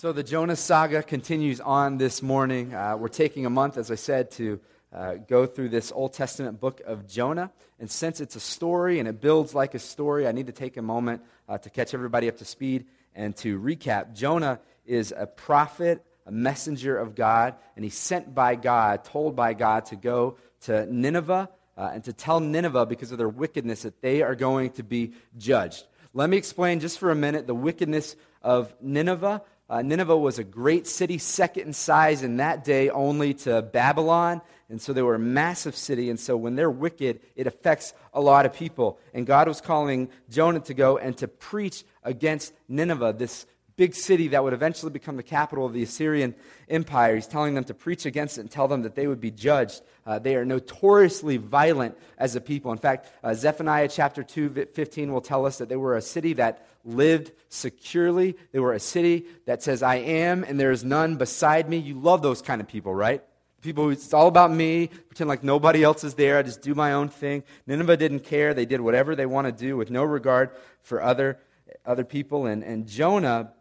[0.00, 2.72] So the Jonah saga continues on this morning.
[2.72, 4.58] Uh, we're taking a month, as I said, to
[4.94, 7.50] uh, go through this Old Testament book of Jonah.
[7.78, 10.78] And since it's a story and it builds like a story, I need to take
[10.78, 14.14] a moment uh, to catch everybody up to speed and to recap.
[14.14, 19.52] Jonah is a prophet, a messenger of God, and he's sent by God, told by
[19.52, 24.00] God to go to Nineveh uh, and to tell Nineveh, because of their wickedness, that
[24.00, 25.84] they are going to be judged.
[26.14, 29.42] Let me explain just for a minute the wickedness of Nineveh.
[29.70, 34.42] Uh, Nineveh was a great city, second in size in that day only to Babylon.
[34.68, 36.10] And so they were a massive city.
[36.10, 38.98] And so when they're wicked, it affects a lot of people.
[39.14, 43.46] And God was calling Jonah to go and to preach against Nineveh, this
[43.80, 46.34] big city that would eventually become the capital of the Assyrian
[46.68, 47.14] Empire.
[47.14, 49.80] He's telling them to preach against it and tell them that they would be judged.
[50.04, 52.72] Uh, they are notoriously violent as a people.
[52.72, 56.34] In fact, uh, Zephaniah chapter 2, 15 will tell us that they were a city
[56.34, 58.36] that lived securely.
[58.52, 61.78] They were a city that says, I am, and there is none beside me.
[61.78, 63.24] You love those kind of people, right?
[63.62, 66.36] People who it's all about me, pretend like nobody else is there.
[66.36, 67.44] I just do my own thing.
[67.66, 68.52] Nineveh didn't care.
[68.52, 70.50] They did whatever they want to do with no regard
[70.82, 71.38] for other,
[71.86, 72.44] other people.
[72.44, 73.54] And, and Jonah,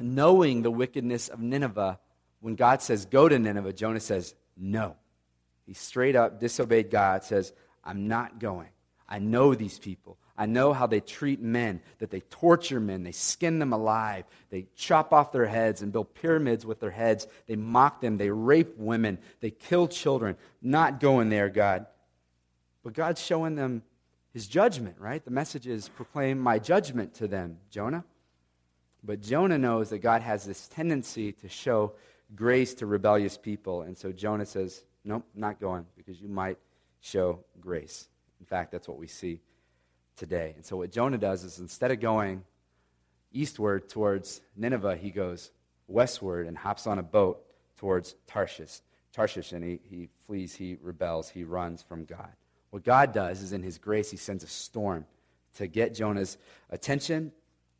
[0.00, 1.98] knowing the wickedness of Nineveh,
[2.40, 4.96] when God says, Go to Nineveh, Jonah says, No.
[5.66, 7.52] He straight up disobeyed God, says,
[7.84, 8.68] I'm not going.
[9.08, 10.18] I know these people.
[10.36, 14.66] I know how they treat men, that they torture men, they skin them alive, they
[14.76, 18.78] chop off their heads and build pyramids with their heads, they mock them, they rape
[18.78, 20.36] women, they kill children.
[20.62, 21.86] Not going there, God.
[22.84, 23.82] But God's showing them
[24.32, 25.24] his judgment, right?
[25.24, 28.04] The message is proclaim my judgment to them, Jonah.
[29.02, 31.92] But Jonah knows that God has this tendency to show
[32.34, 33.82] grace to rebellious people.
[33.82, 36.58] And so Jonah says, Nope, not going because you might
[37.00, 38.08] show grace.
[38.40, 39.40] In fact, that's what we see
[40.16, 40.52] today.
[40.56, 42.44] And so what Jonah does is instead of going
[43.32, 45.50] eastward towards Nineveh, he goes
[45.86, 47.42] westward and hops on a boat
[47.76, 48.80] towards Tarshish.
[49.12, 52.30] Tarshish, and he, he flees, he rebels, he runs from God.
[52.70, 55.06] What God does is in his grace, he sends a storm
[55.56, 56.36] to get Jonah's
[56.70, 57.32] attention.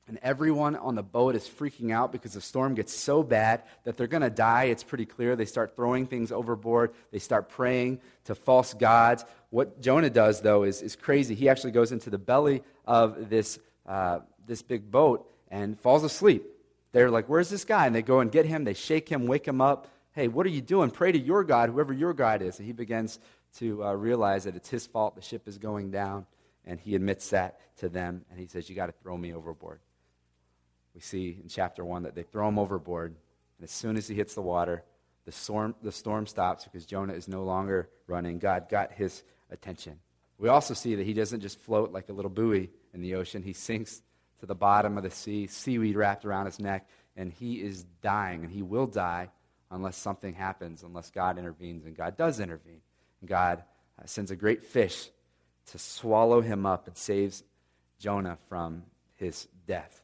[0.08, 3.98] And everyone on the boat is freaking out because the storm gets so bad that
[3.98, 4.64] they're going to die.
[4.64, 5.36] It's pretty clear.
[5.36, 6.94] They start throwing things overboard.
[7.12, 9.26] They start praying to false gods.
[9.50, 11.34] What Jonah does, though, is, is crazy.
[11.34, 16.44] He actually goes into the belly of this, uh, this big boat and falls asleep.
[16.92, 17.86] They're like, Where's this guy?
[17.86, 18.64] And they go and get him.
[18.64, 19.88] They shake him, wake him up.
[20.12, 20.90] Hey, what are you doing?
[20.90, 22.58] Pray to your God, whoever your God is.
[22.58, 23.20] And he begins
[23.58, 26.26] to uh, realize that it's his fault the ship is going down.
[26.64, 28.24] And he admits that to them.
[28.30, 29.80] And he says, You got to throw me overboard.
[30.94, 33.14] We see in chapter 1 that they throw him overboard.
[33.58, 34.84] And as soon as he hits the water,
[35.24, 38.38] the storm, the storm stops because Jonah is no longer running.
[38.38, 39.98] God got his attention.
[40.38, 43.42] We also see that he doesn't just float like a little buoy in the ocean,
[43.42, 44.02] he sinks
[44.40, 48.44] to the bottom of the sea, seaweed wrapped around his neck, and he is dying,
[48.44, 49.30] and he will die
[49.70, 52.80] unless something happens, unless God intervenes, and God does intervene.
[53.20, 53.64] And God
[54.00, 55.10] uh, sends a great fish
[55.66, 57.42] to swallow him up and saves
[57.98, 58.84] Jonah from
[59.16, 60.02] his death.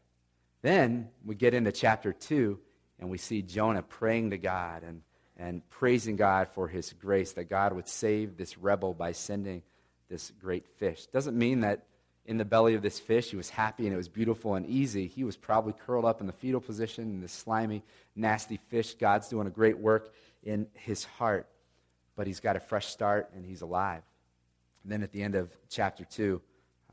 [0.64, 2.58] Then we get into chapter 2,
[2.98, 5.02] and we see Jonah praying to God and
[5.36, 9.62] and praising God for his grace that God would save this rebel by sending
[10.08, 11.06] this great fish.
[11.06, 11.86] Doesn't mean that
[12.24, 15.06] in the belly of this fish he was happy and it was beautiful and easy.
[15.06, 17.82] He was probably curled up in the fetal position in this slimy,
[18.14, 18.94] nasty fish.
[18.94, 21.48] God's doing a great work in his heart,
[22.16, 24.02] but he's got a fresh start and he's alive.
[24.84, 26.40] And then at the end of chapter 2,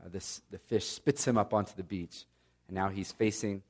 [0.04, 2.24] uh, this, the fish spits him up onto the beach.
[2.72, 3.62] And now he's facing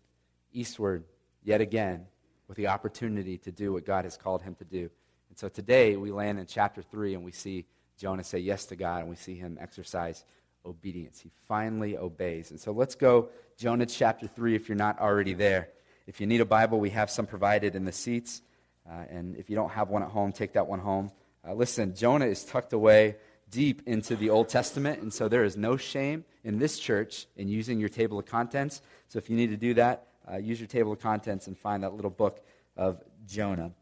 [0.52, 1.02] eastward
[1.42, 2.06] yet again
[2.46, 4.90] with the opportunity to do what God has called him to do.
[5.28, 7.66] And so today we land in chapter 3 and we see
[7.98, 10.24] Jonah say yes to God and we see him exercise
[10.64, 11.18] obedience.
[11.18, 12.52] He finally obeys.
[12.52, 15.70] And so let's go Jonah chapter 3 if you're not already there.
[16.06, 18.40] If you need a Bible, we have some provided in the seats.
[18.88, 21.10] Uh, and if you don't have one at home, take that one home.
[21.44, 23.16] Uh, listen, Jonah is tucked away
[23.52, 27.46] deep into the Old Testament, and so there is no shame in this church in
[27.46, 28.82] using your table of contents.
[29.08, 31.84] So if you need to do that, uh, use your table of contents and find
[31.84, 32.44] that little book
[32.76, 33.72] of Jonah.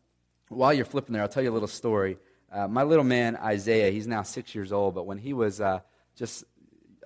[0.49, 2.19] While you're flipping there, I'll tell you a little story.
[2.53, 5.81] Uh, my little man, Isaiah, he's now six years old, but when he was uh,
[6.17, 6.45] just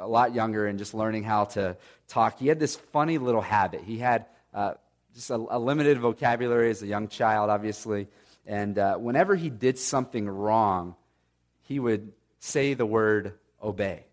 [0.00, 1.76] a lot younger and just learning how to
[2.08, 3.82] talk, he had this funny little habit.
[3.82, 4.24] He had
[4.54, 4.74] uh,
[5.14, 8.08] just a, a, limited vocabulary as a young child, obviously.
[8.46, 10.96] And uh, whenever he did something wrong,
[11.60, 12.12] he would
[12.44, 13.32] say the word
[13.62, 14.04] obey.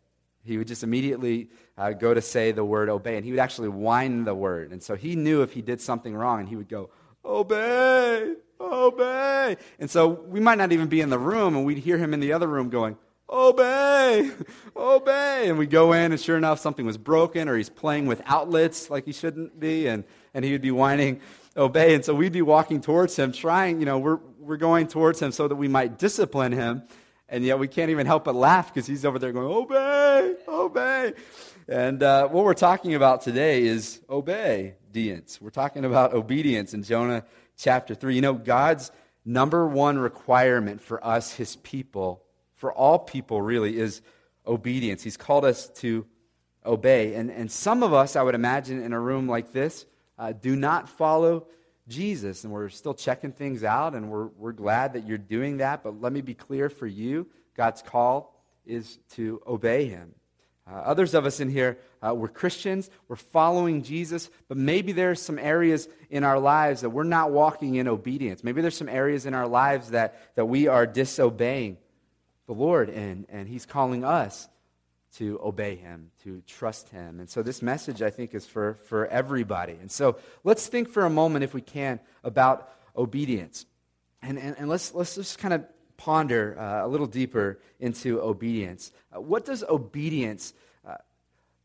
[0.43, 3.67] He would just immediately uh, go to say the word obey, and he would actually
[3.67, 4.71] whine the word.
[4.71, 6.89] And so he knew if he did something wrong, and he would go,
[7.23, 9.57] Obey, obey.
[9.79, 12.21] And so we might not even be in the room, and we'd hear him in
[12.21, 12.97] the other room going,
[13.29, 14.31] Obey,
[14.77, 15.49] obey.
[15.49, 18.89] And we'd go in, and sure enough, something was broken, or he's playing with outlets
[18.89, 21.19] like he shouldn't be, and, and he would be whining
[21.57, 21.93] obey.
[21.93, 25.31] And so we'd be walking towards him, trying, you know, we're, we're going towards him
[25.31, 26.83] so that we might discipline him.
[27.31, 31.13] And yet we can't even help but laugh because he's over there going, obey, obey.
[31.65, 35.39] And uh, what we're talking about today is obey, obedience.
[35.39, 37.23] We're talking about obedience in Jonah
[37.55, 38.15] chapter 3.
[38.15, 38.91] You know, God's
[39.23, 42.21] number one requirement for us, his people,
[42.55, 44.01] for all people really, is
[44.45, 45.01] obedience.
[45.01, 46.05] He's called us to
[46.65, 47.13] obey.
[47.13, 49.85] And, and some of us, I would imagine, in a room like this,
[50.19, 51.47] uh, do not follow
[51.91, 52.43] Jesus.
[52.43, 55.83] And we're still checking things out, and we're, we're glad that you're doing that.
[55.83, 58.35] But let me be clear for you God's call
[58.65, 60.15] is to obey him.
[60.71, 65.21] Uh, others of us in here, uh, we're Christians, we're following Jesus, but maybe there's
[65.21, 68.43] some areas in our lives that we're not walking in obedience.
[68.43, 71.77] Maybe there's some areas in our lives that, that we are disobeying
[72.45, 74.47] the Lord in, and He's calling us
[75.17, 77.19] to obey Him, to trust Him.
[77.19, 79.73] And so this message, I think, is for, for everybody.
[79.73, 83.65] And so let's think for a moment, if we can, about obedience.
[84.21, 85.65] And, and, and let's, let's just kind of
[85.97, 88.91] ponder uh, a little deeper into obedience.
[89.15, 90.53] Uh, what does obedience
[90.87, 90.95] uh,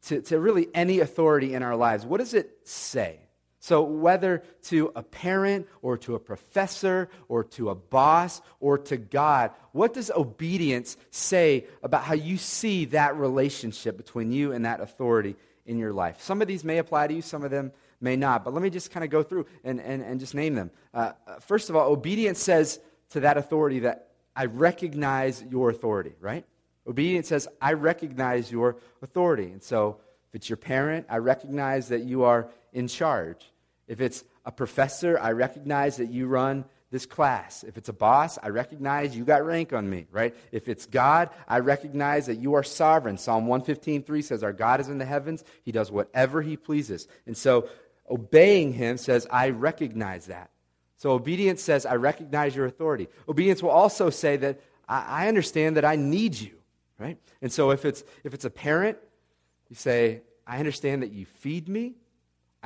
[0.07, 3.21] to, to really any authority in our lives, what does it say?
[3.67, 8.97] So, whether to a parent or to a professor or to a boss or to
[8.97, 14.81] God, what does obedience say about how you see that relationship between you and that
[14.81, 15.35] authority
[15.65, 16.23] in your life?
[16.23, 18.45] Some of these may apply to you, some of them may not.
[18.45, 20.71] But let me just kind of go through and, and, and just name them.
[20.95, 22.79] Uh, uh first of all, obedience says
[23.11, 26.45] to that authority that I recognize your authority, right?
[26.87, 29.51] Obedience says, I recognize your authority.
[29.51, 29.99] And so,
[30.29, 33.45] if it's your parent, I recognize that you are in charge.
[33.87, 37.65] If it's a professor, I recognize that you run this class.
[37.65, 40.35] If it's a boss, I recognize you got rank on me, right?
[40.53, 43.19] If it's God, I recognize that you are sovereign.
[43.19, 45.45] Psalm 115:3 says our God is in the heavens.
[45.65, 47.09] He does whatever he pleases.
[47.27, 47.69] And so
[48.09, 50.51] obeying him says I recognize that.
[50.97, 53.09] So obedience says, I recognize your authority.
[53.29, 56.53] Obedience will also say that I, I understand that I need you,
[56.99, 57.19] right?
[57.43, 58.97] And so if it's, if it's a parent,
[59.69, 61.97] you say, I understand that you feed me.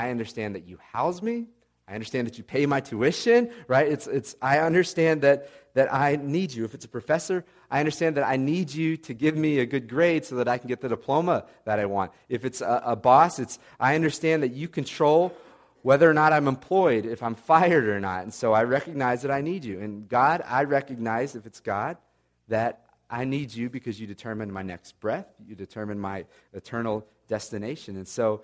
[0.00, 1.46] I understand that you house me.
[1.86, 3.86] I understand that you pay my tuition, right?
[3.86, 6.64] It's, it's, I understand that, that I need you.
[6.64, 9.88] If it's a professor, I understand that I need you to give me a good
[9.88, 12.12] grade so that I can get the diploma that I want.
[12.30, 15.34] If it's a, a boss, it's, I understand that you control
[15.82, 18.22] whether or not I'm employed, if I'm fired or not.
[18.22, 19.80] And so I recognize that I need you.
[19.80, 21.98] And God, I recognize, if it's God,
[22.48, 26.24] that I need you because you determine my next breath, you determine my
[26.54, 27.96] eternal destination.
[27.96, 28.42] And so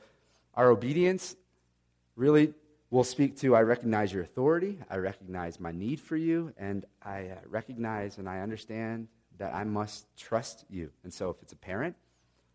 [0.54, 1.36] our obedience
[2.16, 2.54] really
[2.90, 7.28] will speak to I recognize your authority, I recognize my need for you, and I
[7.28, 9.08] uh, recognize and I understand
[9.38, 10.90] that I must trust you.
[11.04, 11.94] And so if it's a parent,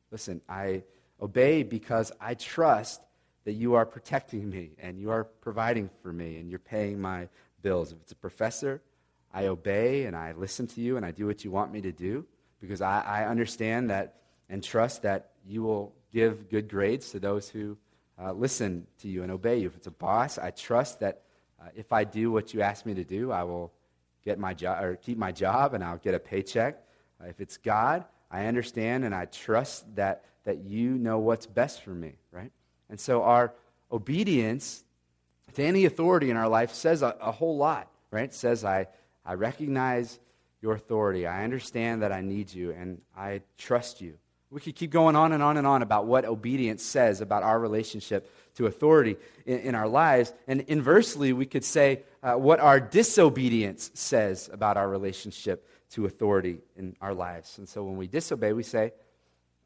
[0.09, 0.83] listen, I
[1.21, 3.01] obey because I trust
[3.43, 7.27] that you are protecting me and you are providing for me and you're paying my
[7.61, 7.91] bills.
[7.91, 8.81] If it's a professor,
[9.33, 11.91] I obey and I listen to you and I do what you want me to
[11.91, 12.25] do
[12.59, 14.15] because I, I understand that
[14.49, 17.77] and trust that you will give good grades to those who
[18.21, 19.67] uh, listen to you and obey you.
[19.67, 21.21] If it's a boss, I trust that
[21.61, 23.71] uh, if I do what you ask me to do, I will
[24.23, 26.83] get my job or keep my job and I'll get a paycheck.
[27.21, 31.81] Uh, if it's God, I understand and I trust that, that you know what's best
[31.81, 32.51] for me, right?
[32.89, 33.53] And so our
[33.91, 34.83] obedience
[35.53, 38.25] to any authority in our life says a, a whole lot, right?
[38.25, 38.87] It says, I,
[39.25, 40.19] I recognize
[40.61, 41.27] your authority.
[41.27, 44.17] I understand that I need you, and I trust you.
[44.51, 47.57] We could keep going on and on and on about what obedience says about our
[47.57, 49.15] relationship to authority
[49.45, 50.33] in, in our lives.
[50.45, 56.59] And inversely, we could say uh, what our disobedience says about our relationship to authority
[56.75, 57.57] in our lives.
[57.57, 58.91] And so when we disobey, we say,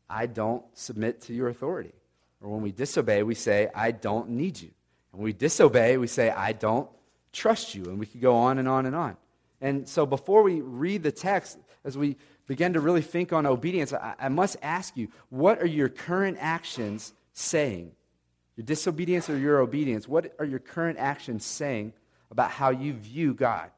[0.08, 1.94] I don't submit to your authority.
[2.40, 4.70] Or when we disobey, we say, I don't need you.
[5.12, 6.88] And when we disobey, we say, I don't
[7.34, 7.86] trust you.
[7.86, 9.18] And we could go on and on and on.
[9.62, 13.94] And so before we read the text, as we begin to really think on obedience,
[13.94, 17.92] I, I must ask you, what are your current actions saying?
[18.56, 20.08] Your disobedience or your obedience?
[20.08, 21.94] What are your current actions saying
[22.32, 23.72] about how you view God?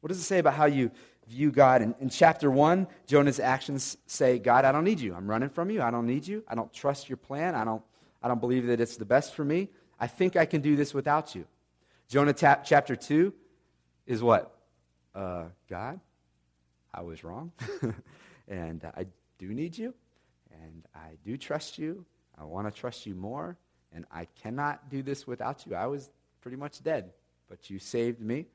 [0.00, 0.90] What does it say about how you
[1.28, 1.82] view God.
[1.82, 5.14] In, in chapter 1, Jonah's actions say, God, I don't need you.
[5.14, 5.82] I'm running from you.
[5.82, 6.44] I don't need you.
[6.48, 7.54] I don't trust your plan.
[7.54, 7.82] I don't,
[8.22, 9.68] I don't believe that it's the best for me.
[9.98, 11.46] I think I can do this without you.
[12.08, 13.32] Jonah chapter 2
[14.06, 14.54] is what?
[15.14, 16.00] Uh, God,
[16.94, 17.52] I was wrong.
[18.48, 19.06] and I
[19.38, 19.94] do need you.
[20.62, 22.04] And I do trust you.
[22.38, 23.56] I want to trust you more.
[23.92, 25.74] And I cannot do this without you.
[25.74, 26.10] I was
[26.40, 27.10] pretty much dead,
[27.48, 28.46] but you saved me.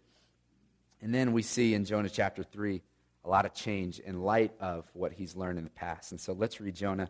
[1.01, 2.81] And then we see in Jonah chapter 3
[3.25, 6.12] a lot of change in light of what he's learned in the past.
[6.12, 7.10] And so let's read Jonah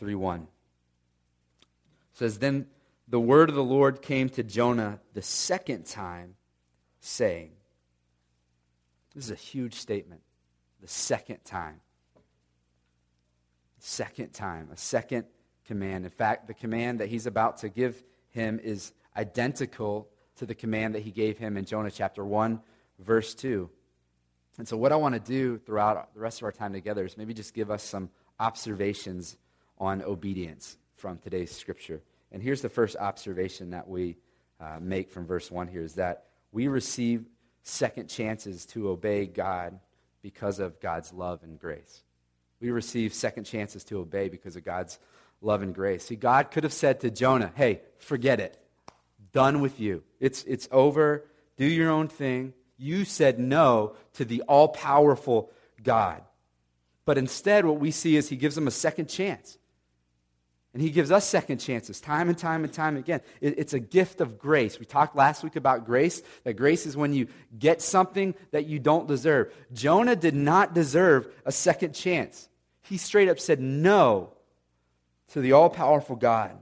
[0.00, 0.42] 3:1.
[0.42, 0.48] It
[2.12, 2.66] says then
[3.06, 6.36] the word of the Lord came to Jonah the second time,
[7.00, 7.52] saying,
[9.14, 10.20] This is a huge statement.
[10.80, 11.80] The second time.
[13.78, 14.68] Second time.
[14.72, 15.24] A second
[15.66, 16.04] command.
[16.04, 20.94] In fact, the command that he's about to give him is identical to the command
[20.94, 22.60] that he gave him in Jonah chapter 1,
[22.98, 23.68] verse 2.
[24.56, 27.16] And so, what I want to do throughout the rest of our time together is
[27.16, 29.36] maybe just give us some observations
[29.78, 32.02] on obedience from today's scripture.
[32.32, 34.16] And here's the first observation that we
[34.60, 37.26] uh, make from verse 1 here is that we receive
[37.62, 39.78] second chances to obey God
[40.28, 42.02] because of God's love and grace.
[42.60, 44.98] We receive second chances to obey because of God's
[45.40, 46.04] love and grace.
[46.04, 48.58] See, God could have said to Jonah, hey, forget it.
[49.32, 50.02] Done with you.
[50.20, 51.24] It's, it's over.
[51.56, 52.52] Do your own thing.
[52.76, 55.50] You said no to the all powerful
[55.82, 56.20] God.
[57.06, 59.56] But instead, what we see is he gives him a second chance.
[60.78, 63.20] And he gives us second chances time and time and time again.
[63.40, 64.78] it's a gift of grace.
[64.78, 67.26] We talked last week about grace, that grace is when you
[67.58, 69.52] get something that you don't deserve.
[69.72, 72.48] Jonah did not deserve a second chance.
[72.82, 74.34] He straight up said no
[75.32, 76.56] to the all powerful God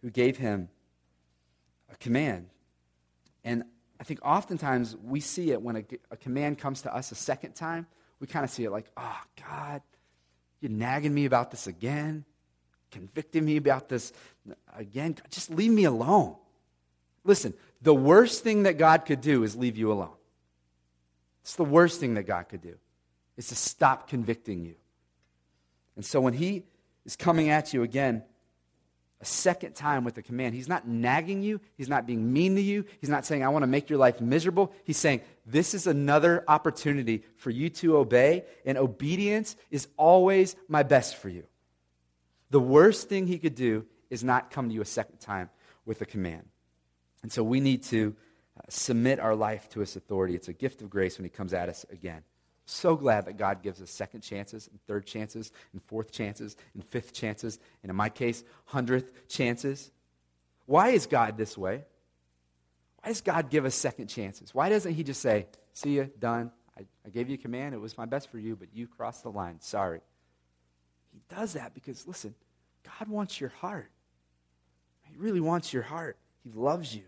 [0.00, 0.68] who gave him
[1.88, 2.48] a command.
[3.44, 3.62] And
[4.00, 7.52] I think oftentimes we see it when a, a command comes to us a second
[7.52, 7.86] time.
[8.18, 9.82] We kind of see it like, oh, God,
[10.60, 12.24] you're nagging me about this again,
[12.92, 14.12] convicting me about this
[14.76, 15.16] again.
[15.30, 16.36] Just leave me alone.
[17.24, 20.14] Listen, the worst thing that God could do is leave you alone.
[21.42, 22.76] It's the worst thing that God could do,
[23.36, 24.76] is to stop convicting you.
[25.96, 26.64] And so when He
[27.04, 28.22] is coming at you again,
[29.22, 30.54] a second time with a command.
[30.54, 31.60] He's not nagging you.
[31.76, 32.84] He's not being mean to you.
[33.00, 34.72] He's not saying, I want to make your life miserable.
[34.82, 40.82] He's saying, This is another opportunity for you to obey, and obedience is always my
[40.82, 41.44] best for you.
[42.52, 45.48] The worst thing he could do is not come to you a second time
[45.86, 46.44] with a command.
[47.22, 48.14] And so we need to
[48.58, 50.34] uh, submit our life to his authority.
[50.34, 52.24] It's a gift of grace when he comes at us again.
[52.66, 56.84] So glad that God gives us second chances, and third chances, and fourth chances, and
[56.84, 59.90] fifth chances, and in my case, hundredth chances.
[60.66, 61.84] Why is God this way?
[63.02, 64.54] Why does God give us second chances?
[64.54, 66.52] Why doesn't He just say, See you, done.
[66.78, 67.74] I, I gave you a command.
[67.74, 69.56] It was my best for you, but you crossed the line.
[69.60, 70.02] Sorry.
[71.28, 72.34] Does that because, listen,
[72.98, 73.90] God wants your heart.
[75.02, 76.16] He really wants your heart.
[76.42, 77.04] He loves you.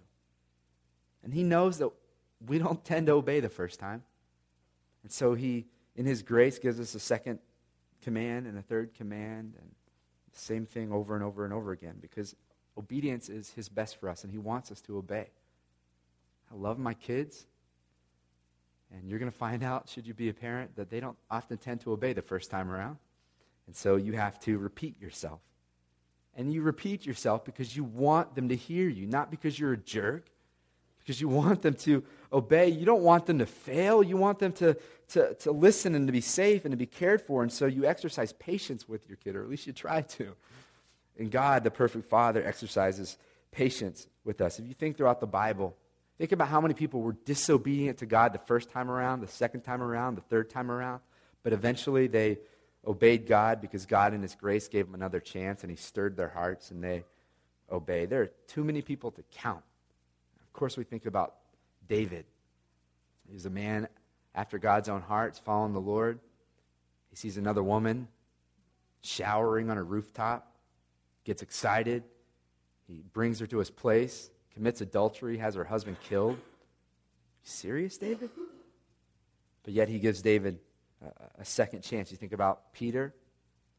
[1.22, 1.90] And He knows that
[2.46, 4.02] we don't tend to obey the first time.
[5.02, 5.66] And so he,
[5.96, 7.38] in his grace, gives us a second
[8.02, 9.70] command and a third command, and
[10.32, 12.34] the same thing over and over and over again, because
[12.76, 15.28] obedience is his best for us, and he wants us to obey.
[16.50, 17.46] I love my kids,
[18.92, 21.58] and you're going to find out, should you be a parent, that they don't often
[21.58, 22.96] tend to obey the first time around.
[23.66, 25.40] And so you have to repeat yourself.
[26.36, 29.78] And you repeat yourself because you want them to hear you, not because you're a
[29.78, 30.26] jerk,
[30.98, 32.02] because you want them to
[32.32, 32.68] obey.
[32.68, 34.02] You don't want them to fail.
[34.02, 34.76] You want them to,
[35.08, 37.42] to, to listen and to be safe and to be cared for.
[37.42, 40.34] And so you exercise patience with your kid, or at least you try to.
[41.18, 43.16] And God, the perfect Father, exercises
[43.52, 44.58] patience with us.
[44.58, 45.76] If you think throughout the Bible,
[46.18, 49.60] think about how many people were disobedient to God the first time around, the second
[49.60, 51.00] time around, the third time around,
[51.42, 52.38] but eventually they
[52.86, 56.28] obeyed God because God, in His grace, gave them another chance and He stirred their
[56.28, 57.04] hearts and they
[57.70, 58.06] obey.
[58.06, 59.62] There are too many people to count.
[60.42, 61.34] Of course, we think about
[61.88, 62.24] David.
[63.30, 63.88] He's a man
[64.34, 66.18] after God's own heart, following the Lord.
[67.10, 68.08] He sees another woman
[69.02, 70.56] showering on a rooftop,
[71.24, 72.02] gets excited.
[72.86, 76.38] He brings her to his place, commits adultery, has her husband killed.
[77.42, 78.30] serious, David?
[79.62, 80.58] But yet he gives David
[81.38, 82.10] a, second chance.
[82.10, 83.14] You think about Peter,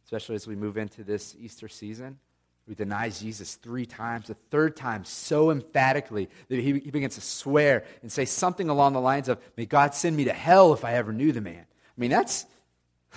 [0.05, 2.19] especially as we move into this Easter season
[2.67, 7.21] who denies Jesus three times, the third time so emphatically that he, he begins to
[7.21, 10.83] swear and say something along the lines of, May God send me to hell if
[10.83, 11.65] I ever knew the man.
[11.65, 12.45] I mean, that's.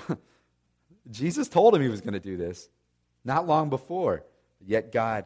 [1.10, 2.68] Jesus told him he was going to do this
[3.24, 4.24] not long before.
[4.60, 5.24] Yet God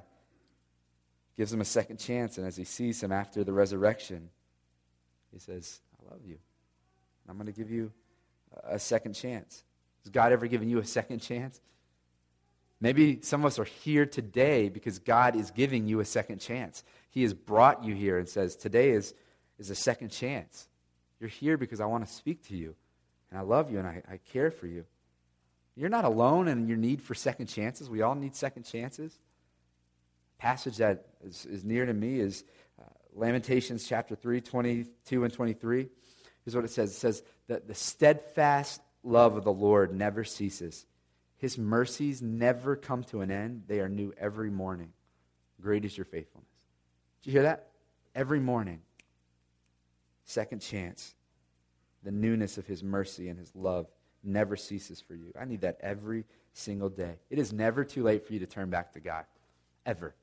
[1.36, 4.28] gives him a second chance, and as he sees him after the resurrection,
[5.32, 6.36] he says, I love you.
[7.28, 7.90] I'm going to give you
[8.64, 9.62] a second chance.
[10.04, 11.60] Has God ever given you a second chance?
[12.80, 16.82] Maybe some of us are here today because God is giving you a second chance.
[17.10, 19.14] He has brought you here and says, Today is,
[19.58, 20.68] is a second chance.
[21.20, 22.74] You're here because I want to speak to you,
[23.30, 24.84] and I love you, and I, I care for you.
[25.76, 27.88] You're not alone in your need for second chances.
[27.88, 29.16] We all need second chances.
[30.38, 32.42] Passage that is, is near to me is
[32.80, 35.88] uh, Lamentations chapter 3, 22 and 23.
[36.44, 40.86] Here's what it says it says that the steadfast love of the Lord never ceases.
[41.36, 44.92] His mercies never come to an end, they are new every morning.
[45.60, 46.48] Great is your faithfulness.
[47.22, 47.68] Do you hear that?
[48.14, 48.80] Every morning.
[50.24, 51.14] Second chance.
[52.04, 53.86] The newness of his mercy and his love
[54.24, 55.32] never ceases for you.
[55.40, 57.16] I need that every single day.
[57.30, 59.24] It is never too late for you to turn back to God.
[59.86, 60.14] Ever.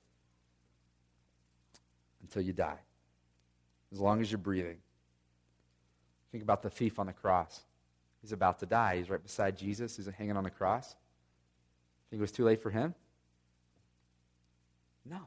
[2.22, 2.80] Until you die.
[3.92, 4.78] As long as you're breathing.
[6.32, 7.62] Think about the thief on the cross.
[8.22, 8.98] He's about to die.
[8.98, 9.96] He's right beside Jesus.
[9.96, 10.96] He's hanging on the cross.
[12.10, 12.94] Think it was too late for him?
[15.06, 15.20] No.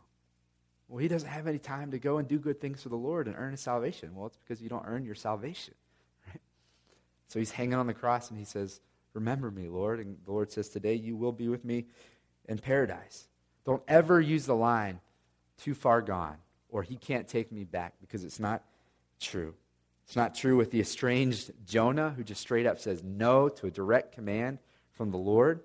[0.89, 3.27] Well, he doesn't have any time to go and do good things for the Lord
[3.27, 4.15] and earn his salvation.
[4.15, 5.75] Well, it's because you don't earn your salvation.
[6.29, 6.41] Right?
[7.29, 8.81] So he's hanging on the cross and he says,
[9.15, 10.01] Remember me, Lord.
[10.01, 11.87] And the Lord says, Today you will be with me
[12.49, 13.27] in paradise.
[13.65, 15.01] Don't ever use the line,
[15.59, 16.37] too far gone,
[16.69, 18.65] or he can't take me back, because it's not
[19.21, 19.55] true.
[20.05, 23.71] It's not true with the estranged Jonah, who just straight up says no to a
[23.71, 24.59] direct command
[24.93, 25.61] from the Lord.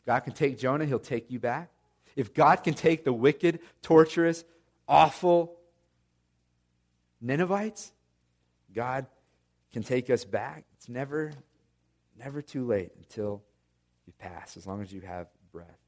[0.00, 1.70] If God can take Jonah, he'll take you back.
[2.16, 4.44] If God can take the wicked, torturous,
[4.88, 5.56] awful
[7.20, 7.92] Ninevites,
[8.74, 9.06] God
[9.72, 10.64] can take us back.
[10.76, 11.32] It's never,
[12.18, 13.42] never too late until
[14.06, 15.78] you pass, as long as you have breath.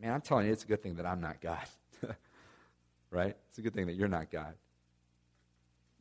[0.00, 1.64] Man, I'm telling you, it's a good thing that I'm not God.
[3.10, 3.36] right?
[3.48, 4.54] It's a good thing that you're not God.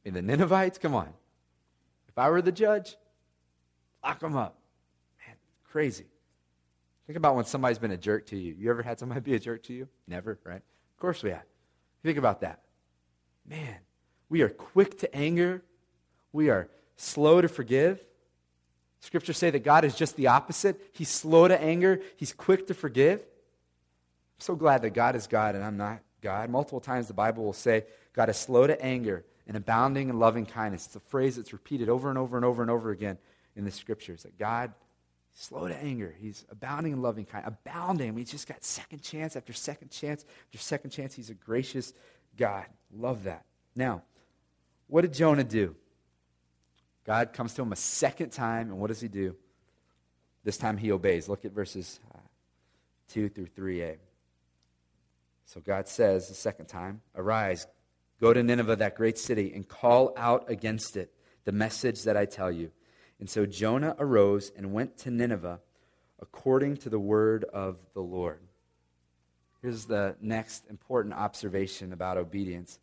[0.04, 1.10] In the Ninevites, come on.
[2.08, 2.96] If I were the judge,
[4.04, 4.58] lock them up.
[5.26, 6.06] Man, crazy.
[7.08, 8.56] Think about when somebody's been a jerk to you.
[8.58, 9.88] You ever had somebody be a jerk to you?
[10.08, 10.58] Never, right?
[10.62, 11.44] Of course we have.
[12.04, 12.62] Think about that.
[13.48, 13.78] Man,
[14.30, 15.64] we are quick to anger.
[16.32, 18.04] We are slow to forgive.
[19.00, 20.80] Scriptures say that God is just the opposite.
[20.94, 23.20] He's slow to anger, He's quick to forgive.
[23.20, 26.50] I'm so glad that God is God and I'm not God.
[26.50, 30.46] Multiple times the Bible will say God is slow to anger and abounding in loving
[30.46, 30.86] kindness.
[30.86, 33.18] It's a phrase that's repeated over and over and over and over again
[33.58, 34.72] in the scriptures that God
[35.34, 36.16] slow to anger.
[36.22, 37.56] He's abounding in loving kindness.
[37.66, 38.08] Abounding.
[38.08, 41.14] I mean, he's just got second chance after second chance after second chance.
[41.14, 41.92] He's a gracious
[42.38, 42.64] God.
[42.96, 43.44] Love that.
[43.76, 44.04] Now,
[44.88, 45.76] what did Jonah do?
[47.06, 49.36] God comes to him a second time, and what does he do?
[50.46, 51.28] This time he obeys.
[51.28, 52.20] Look at verses uh,
[53.10, 53.98] 2 through 3a.
[55.44, 57.68] So God says the second time, Arise,
[58.22, 61.12] go to Nineveh, that great city, and call out against it
[61.44, 62.72] the message that I tell you.
[63.20, 65.60] And so Jonah arose and went to Nineveh
[66.22, 68.40] according to the word of the Lord.
[69.62, 72.80] Here's the next important observation about obedience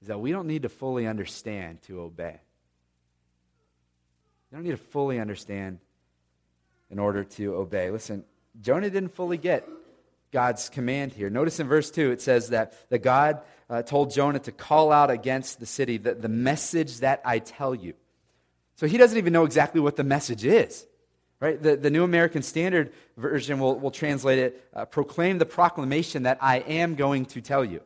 [0.00, 2.40] is that we don't need to fully understand to obey.
[4.50, 5.78] You don't need to fully understand
[6.90, 7.90] in order to obey.
[7.90, 8.24] Listen,
[8.60, 9.68] Jonah didn't fully get
[10.32, 11.30] God's command here.
[11.30, 15.10] Notice in verse 2, it says that, that God uh, told Jonah to call out
[15.10, 17.94] against the city, the, the message that I tell you.
[18.76, 20.86] So he doesn't even know exactly what the message is.
[21.38, 21.60] Right?
[21.60, 26.38] The, the New American Standard Version will, will translate it uh, proclaim the proclamation that
[26.40, 27.80] I am going to tell you.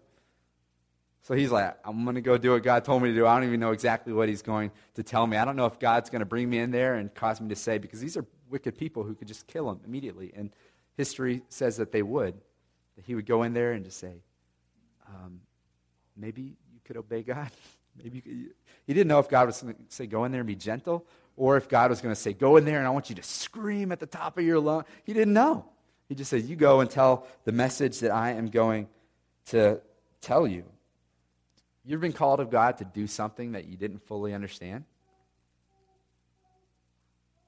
[1.22, 3.26] So he's like, I'm going to go do what God told me to do.
[3.26, 5.36] I don't even know exactly what he's going to tell me.
[5.36, 7.56] I don't know if God's going to bring me in there and cause me to
[7.56, 10.32] say, because these are wicked people who could just kill him immediately.
[10.36, 10.50] And
[10.96, 12.34] history says that they would,
[12.96, 14.22] that he would go in there and just say,
[15.08, 15.40] um,
[16.16, 17.50] maybe you could obey God.
[18.02, 18.50] maybe could,
[18.86, 21.06] he didn't know if God was going to say, go in there and be gentle,
[21.36, 23.22] or if God was going to say, go in there and I want you to
[23.22, 24.86] scream at the top of your lungs.
[25.04, 25.66] He didn't know.
[26.08, 28.88] He just said, you go and tell the message that I am going
[29.46, 29.80] to
[30.20, 30.64] tell you.
[31.84, 34.84] You've been called of God to do something that you didn't fully understand?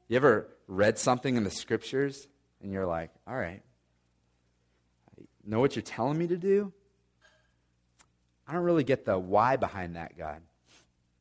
[0.09, 2.29] You ever read something in the scriptures
[2.63, 3.63] and you're like, all right,
[5.19, 6.73] I know what you're telling me to do.
[8.47, 10.41] I don't really get the why behind that, God.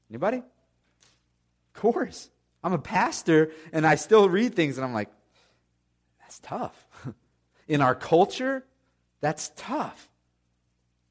[0.10, 0.38] Anybody?
[0.38, 2.30] Of course.
[2.64, 5.10] I'm a pastor and I still read things and I'm like,
[6.22, 6.88] that's tough.
[7.68, 8.66] in our culture,
[9.22, 10.10] that's tough.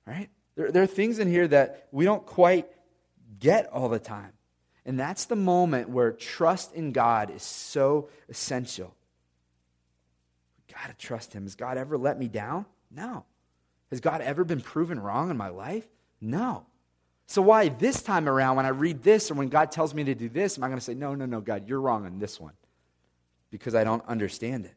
[0.07, 0.31] Right?
[0.57, 2.67] There, there are things in here that we don't quite
[3.39, 4.33] get all the time.
[4.85, 8.96] And that's the moment where trust in God is so essential
[10.79, 11.45] got to trust him.
[11.45, 12.67] Has God ever let me down?
[12.91, 13.25] No.
[13.91, 15.87] Has God ever been proven wrong in my life?
[16.21, 16.67] No.
[17.27, 20.15] So, why this time around, when I read this or when God tells me to
[20.15, 22.41] do this, am I going to say, no, no, no, God, you're wrong on this
[22.41, 22.55] one
[23.51, 24.75] because I don't understand it?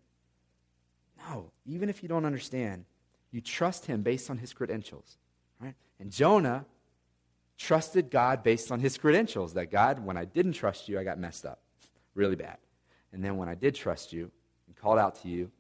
[1.30, 1.52] No.
[1.66, 2.86] Even if you don't understand,
[3.32, 5.18] you trust him based on his credentials.
[5.60, 5.76] Right?
[6.00, 6.66] And Jonah
[7.58, 11.20] trusted God based on his credentials that God, when I didn't trust you, I got
[11.20, 11.62] messed up
[12.16, 12.58] really bad.
[13.14, 14.32] And then when I did trust you
[14.68, 15.52] and called out to you,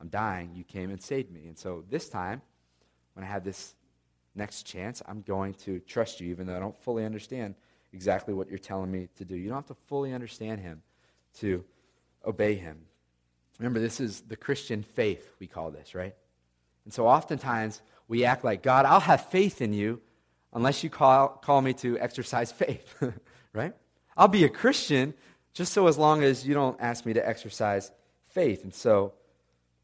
[0.00, 0.50] I'm dying.
[0.54, 1.46] You came and saved me.
[1.46, 2.42] And so this time,
[3.14, 3.74] when I have this
[4.34, 7.54] next chance, I'm going to trust you, even though I don't fully understand
[7.92, 9.34] exactly what you're telling me to do.
[9.36, 10.82] You don't have to fully understand Him
[11.38, 11.64] to
[12.24, 12.78] obey Him.
[13.58, 16.14] Remember, this is the Christian faith, we call this, right?
[16.84, 20.00] And so oftentimes we act like, God, I'll have faith in you,
[20.52, 22.94] unless you call, call me to exercise faith,
[23.52, 23.74] right?
[24.16, 25.14] I'll be a Christian
[25.54, 27.90] just so as long as you don't ask me to exercise
[28.26, 28.62] faith.
[28.62, 29.14] And so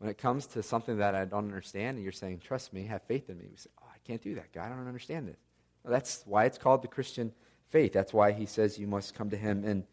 [0.02, 3.02] when it comes to something that I don't understand and you're saying, trust me, have
[3.02, 4.66] faith in me, we say, oh, I can't do that, God.
[4.66, 5.36] I don't understand this.
[5.84, 7.30] Well, that's why it's called the Christian
[7.68, 7.92] faith.
[7.92, 9.84] That's why he says you must come to him in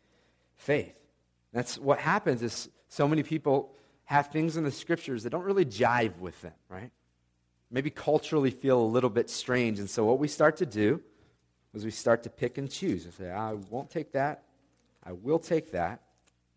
[0.56, 0.96] faith.
[1.54, 5.64] That's what happens is so many people have things in the scriptures that don't really
[5.64, 6.90] jive with them, right?
[7.70, 9.78] Maybe culturally feel a little bit strange.
[9.78, 11.04] And so what we start to do
[11.76, 14.42] is we start to pick and choose and say, I won't take that.
[15.04, 16.02] I will take that.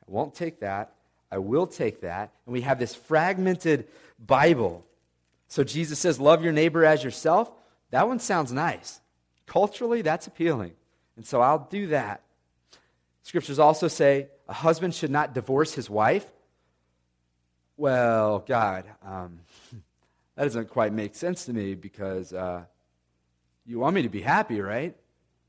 [0.08, 0.94] I won't take that.
[1.32, 2.30] I will take that.
[2.44, 4.84] And we have this fragmented Bible.
[5.48, 7.50] So Jesus says, Love your neighbor as yourself.
[7.90, 9.00] That one sounds nice.
[9.46, 10.72] Culturally, that's appealing.
[11.16, 12.20] And so I'll do that.
[13.22, 16.26] Scriptures also say a husband should not divorce his wife.
[17.78, 19.40] Well, God, um,
[20.36, 22.64] that doesn't quite make sense to me because uh,
[23.64, 24.94] you want me to be happy, right?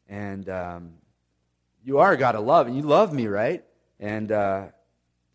[0.08, 0.94] And um,
[1.84, 3.64] you are a God of love, and you love me, right?
[4.00, 4.68] And uh,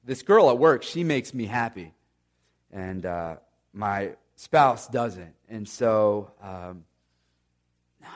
[0.09, 1.93] this girl at work, she makes me happy.
[2.73, 3.37] And uh,
[3.75, 5.35] my spouse doesn't.
[5.51, 6.85] And so, um,
[8.01, 8.09] no,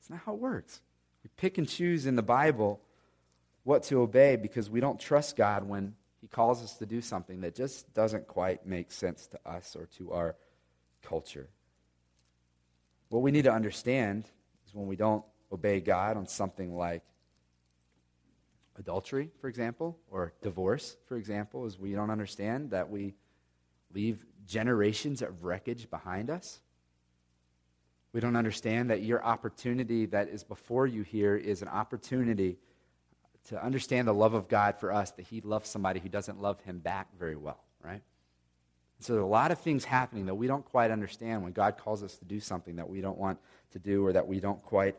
[0.00, 0.80] it's not how it works.
[1.22, 2.80] We pick and choose in the Bible
[3.62, 7.42] what to obey because we don't trust God when He calls us to do something
[7.42, 10.34] that just doesn't quite make sense to us or to our
[11.00, 11.48] culture.
[13.08, 14.24] What we need to understand
[14.66, 17.02] is when we don't obey God on something like
[18.80, 23.14] adultery, for example, or divorce, for example, is we don't understand that we
[23.94, 26.60] leave generations of wreckage behind us.
[28.12, 32.58] We don't understand that your opportunity that is before you here is an opportunity
[33.48, 36.60] to understand the love of God for us, that He loves somebody who doesn't love
[36.62, 38.02] Him back very well, right?
[38.98, 41.78] So there are a lot of things happening that we don't quite understand when God
[41.78, 43.38] calls us to do something that we don't want
[43.72, 44.96] to do or that we don't quite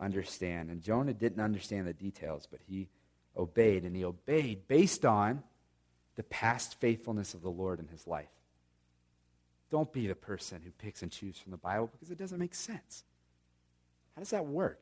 [0.00, 0.70] understand.
[0.70, 2.88] And Jonah didn't understand the details, but he
[3.36, 5.42] obeyed, and he obeyed based on
[6.16, 8.28] the past faithfulness of the Lord in his life.
[9.70, 12.54] Don't be the person who picks and chooses from the Bible because it doesn't make
[12.54, 13.04] sense.
[14.14, 14.80] How does that work?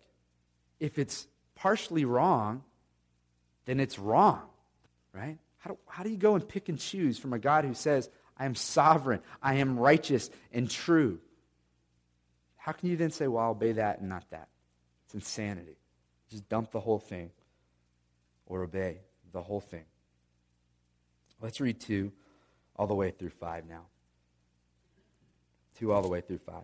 [0.80, 2.64] If it's partially wrong,
[3.66, 4.42] then it's wrong,
[5.12, 5.38] right?
[5.58, 8.10] How do, how do you go and pick and choose from a God who says,
[8.36, 11.20] I am sovereign, I am righteous and true?
[12.56, 14.48] How can you then say, well, I'll obey that and not that?
[15.04, 15.76] It's insanity.
[16.30, 17.30] Just dump the whole thing
[18.50, 18.98] or obey
[19.32, 19.84] the whole thing.
[21.40, 22.12] Let's read 2
[22.76, 23.86] all the way through 5 now.
[25.78, 26.56] 2 all the way through 5.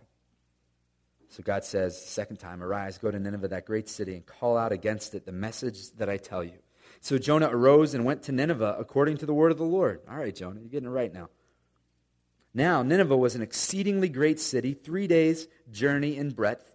[1.29, 4.73] So God says, second time, Arise, go to Nineveh, that great city, and call out
[4.73, 6.59] against it the message that I tell you.
[7.01, 10.01] So Jonah arose and went to Nineveh according to the word of the Lord.
[10.11, 11.31] All right, Jonah, you're getting it right now.
[12.53, 16.73] Now, Nineveh was an exceedingly great city, three days' journey in breadth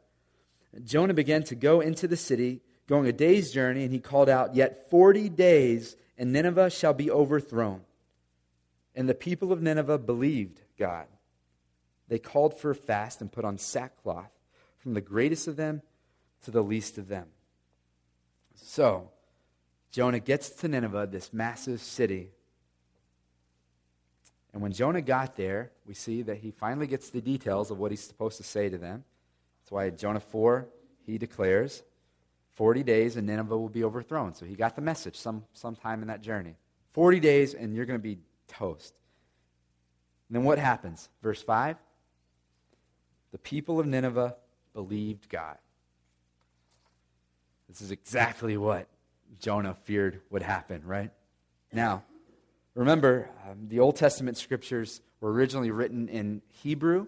[0.84, 4.56] Jonah began to go into the city, going a day's journey, and he called out,
[4.56, 7.82] Yet forty days, and Nineveh shall be overthrown.
[8.96, 11.08] And the people of Nineveh believed God.
[12.08, 14.32] They called for a fast and put on sackcloth,
[14.80, 15.82] from the greatest of them
[16.44, 17.28] to the least of them.
[18.56, 19.10] So,
[19.92, 22.32] Jonah gets to Nineveh, this massive city.
[24.54, 27.92] And when Jonah got there, we see that he finally gets the details of what
[27.92, 29.04] he's supposed to say to them.
[29.62, 30.68] That's why Jonah 4,
[31.06, 31.84] he declares
[32.54, 34.34] 40 days and Nineveh will be overthrown.
[34.34, 36.56] So he got the message some sometime in that journey.
[36.90, 38.94] 40 days and you're going to be toast.
[40.30, 41.10] And then what happens?
[41.22, 41.78] Verse 5
[43.32, 44.36] The people of Nineveh
[44.74, 45.58] believed God.
[47.68, 48.88] This is exactly what
[49.40, 51.12] Jonah feared would happen, right?
[51.72, 52.04] Now,
[52.76, 57.08] remember, um, the Old Testament scriptures were originally written in Hebrew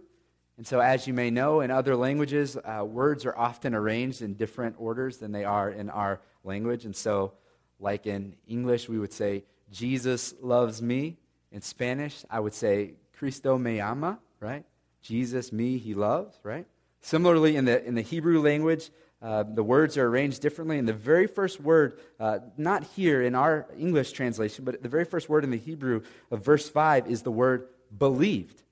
[0.58, 4.36] and so, as you may know, in other languages, uh, words are often arranged in
[4.36, 6.86] different orders than they are in our language.
[6.86, 7.34] And so,
[7.80, 11.18] like in English, we would say, Jesus loves me.
[11.52, 14.64] In Spanish, I would say, Cristo me ama, right?
[15.02, 16.68] Jesus, me, he loves, right?
[17.02, 20.78] Similarly, in the, in the Hebrew language, uh, the words are arranged differently.
[20.78, 25.06] And the very first word, uh, not here in our English translation, but the very
[25.06, 28.63] first word in the Hebrew of verse 5 is the word believed.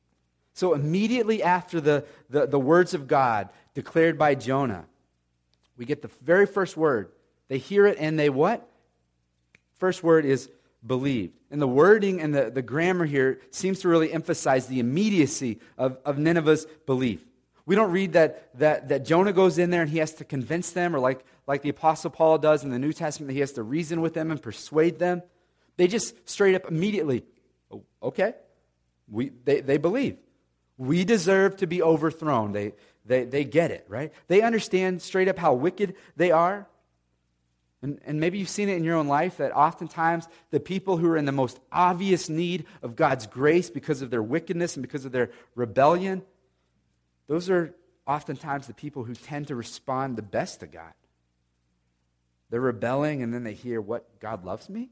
[0.53, 4.85] So, immediately after the, the, the, words of God declared by Jonah,
[5.77, 7.09] we get the very first word.
[7.47, 8.67] They hear it and they what?
[9.77, 10.49] First word is
[10.85, 11.33] believed.
[11.49, 15.97] And the wording and the, the grammar here seems to really emphasize the immediacy of,
[16.05, 17.25] of Nineveh's belief.
[17.65, 20.71] We don't read that, that, that Jonah goes in there and he has to convince
[20.71, 23.53] them, or like, like the Apostle Paul does in the New Testament, that he has
[23.53, 25.21] to reason with them and persuade them.
[25.77, 27.23] They just straight up immediately,
[27.71, 28.33] oh, okay,
[29.09, 30.17] we, they, they believe.
[30.81, 32.53] We deserve to be overthrown.
[32.53, 32.73] They,
[33.05, 34.11] they, they get it, right?
[34.27, 36.67] They understand straight up how wicked they are.
[37.83, 41.07] And, and maybe you've seen it in your own life that oftentimes the people who
[41.09, 45.05] are in the most obvious need of God's grace because of their wickedness and because
[45.05, 46.23] of their rebellion,
[47.27, 47.75] those are
[48.07, 50.93] oftentimes the people who tend to respond the best to God.
[52.49, 54.19] They're rebelling and then they hear, What?
[54.19, 54.89] God loves me?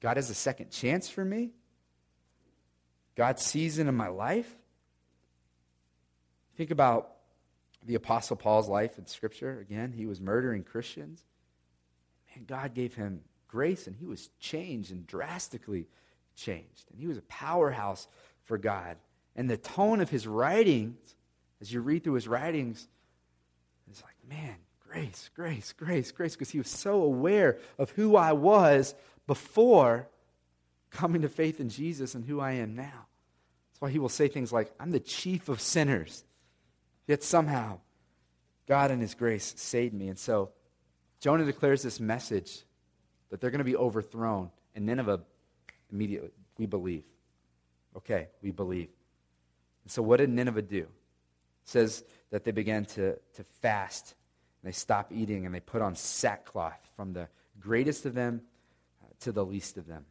[0.00, 1.50] God has a second chance for me?
[3.16, 4.52] God sees it in my life?
[6.56, 7.10] Think about
[7.84, 9.58] the Apostle Paul's life in Scripture.
[9.60, 11.24] Again, he was murdering Christians.
[12.34, 15.86] And God gave him grace, and he was changed and drastically
[16.34, 16.90] changed.
[16.90, 18.08] And he was a powerhouse
[18.42, 18.96] for God.
[19.36, 21.14] And the tone of his writings,
[21.60, 22.88] as you read through his writings,
[23.90, 24.56] is like, man,
[24.88, 28.94] grace, grace, grace, grace, because he was so aware of who I was
[29.26, 30.08] before
[30.94, 33.06] coming to faith in Jesus and who I am now.
[33.68, 36.24] That's why he will say things like, I'm the chief of sinners.
[37.06, 37.80] Yet somehow,
[38.66, 40.08] God in his grace saved me.
[40.08, 40.50] And so,
[41.20, 42.62] Jonah declares this message
[43.30, 44.50] that they're going to be overthrown.
[44.74, 45.20] And Nineveh,
[45.92, 47.04] immediately, we believe.
[47.96, 48.88] Okay, we believe.
[49.82, 50.78] And so, what did Nineveh do?
[50.78, 50.88] It
[51.64, 54.14] says that they began to, to fast,
[54.62, 57.28] and they stopped eating, and they put on sackcloth from the
[57.60, 58.42] greatest of them
[59.20, 60.04] to the least of them.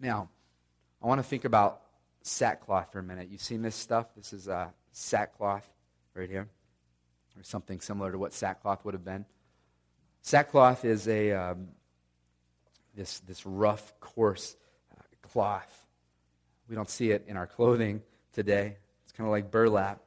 [0.00, 0.30] Now,
[1.02, 1.82] I want to think about
[2.22, 3.28] sackcloth for a minute.
[3.30, 4.14] You've seen this stuff?
[4.16, 5.66] This is uh, sackcloth
[6.14, 6.48] right here,
[7.36, 9.26] or something similar to what sackcloth would have been.
[10.22, 11.68] Sackcloth is a um,
[12.94, 14.56] this this rough, coarse
[14.96, 15.86] uh, cloth.
[16.66, 18.00] We don't see it in our clothing
[18.32, 18.76] today.
[19.04, 20.00] It's kind of like burlap.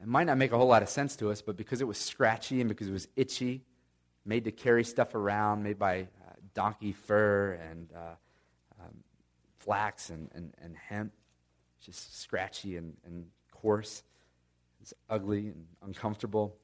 [0.00, 1.98] It might not make a whole lot of sense to us, but because it was
[1.98, 3.62] scratchy and because it was itchy,
[4.24, 8.14] made to carry stuff around, made by uh, donkey fur and uh,
[9.64, 11.12] flax and, and, and hemp,
[11.80, 14.02] just scratchy and, and coarse.
[14.80, 16.56] It's ugly and uncomfortable.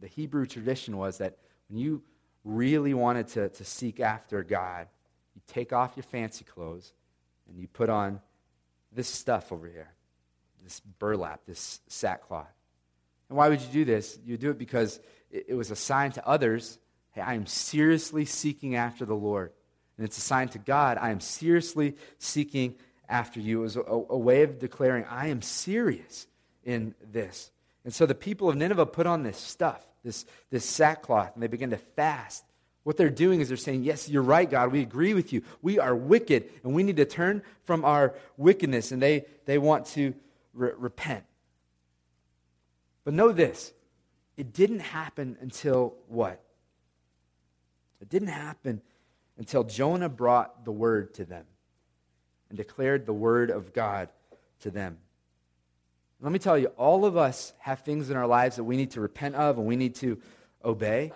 [0.00, 2.02] The Hebrew tradition was that when you
[2.44, 4.88] really wanted to, to seek after God,
[5.34, 6.92] you take off your fancy clothes
[7.48, 8.20] and you put on
[8.92, 9.92] this stuff over here
[10.62, 12.54] this burlap, this sackcloth.
[13.28, 14.18] And why would you do this?
[14.24, 15.00] You do it because
[15.30, 16.78] it, it was a sign to others
[17.10, 19.52] hey, I am seriously seeking after the Lord.
[19.96, 22.76] And it's a sign to God, I am seriously seeking
[23.08, 23.60] after you.
[23.60, 26.26] It was a, a way of declaring, I am serious
[26.64, 27.50] in this.
[27.84, 31.48] And so the people of Nineveh put on this stuff, this, this sackcloth, and they
[31.48, 32.44] begin to fast.
[32.84, 34.72] What they're doing is they're saying, Yes, you're right, God.
[34.72, 35.42] We agree with you.
[35.60, 38.90] We are wicked, and we need to turn from our wickedness.
[38.90, 40.14] And they, they want to
[40.52, 41.24] re- repent.
[43.04, 43.72] But know this
[44.36, 46.42] it didn't happen until what?
[48.00, 48.82] It didn't happen
[49.42, 51.44] until Jonah brought the word to them
[52.48, 54.08] and declared the word of God
[54.60, 54.98] to them.
[56.20, 58.92] Let me tell you, all of us have things in our lives that we need
[58.92, 60.20] to repent of and we need to
[60.64, 61.10] obey.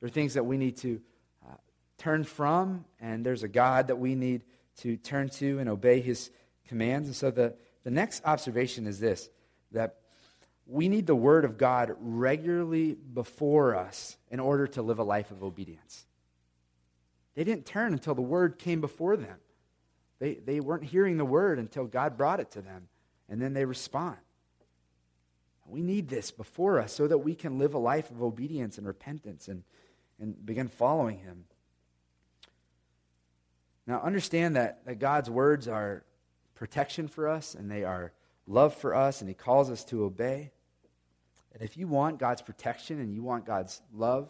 [0.00, 1.02] There are things that we need to
[1.46, 1.56] uh,
[1.98, 4.44] turn from, and there's a God that we need
[4.78, 6.30] to turn to and obey his
[6.66, 7.08] commands.
[7.08, 7.52] And so the,
[7.82, 9.28] the next observation is this
[9.72, 9.96] that
[10.66, 15.30] we need the word of God regularly before us in order to live a life
[15.30, 16.06] of obedience.
[17.34, 19.38] They didn't turn until the word came before them.
[20.18, 22.88] They, they weren't hearing the word until God brought it to them
[23.28, 24.16] and then they respond.
[25.66, 28.86] We need this before us so that we can live a life of obedience and
[28.86, 29.64] repentance and,
[30.20, 31.44] and begin following Him.
[33.86, 36.04] Now, understand that, that God's words are
[36.54, 38.12] protection for us and they are
[38.46, 40.50] love for us, and He calls us to obey.
[41.52, 44.28] And if you want God's protection and you want God's love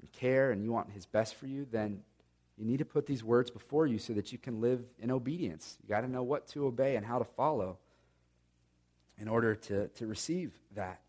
[0.00, 2.02] and care and you want His best for you, then
[2.56, 5.78] you need to put these words before you so that you can live in obedience.
[5.82, 7.78] You got to know what to obey and how to follow
[9.18, 11.00] in order to, to receive that.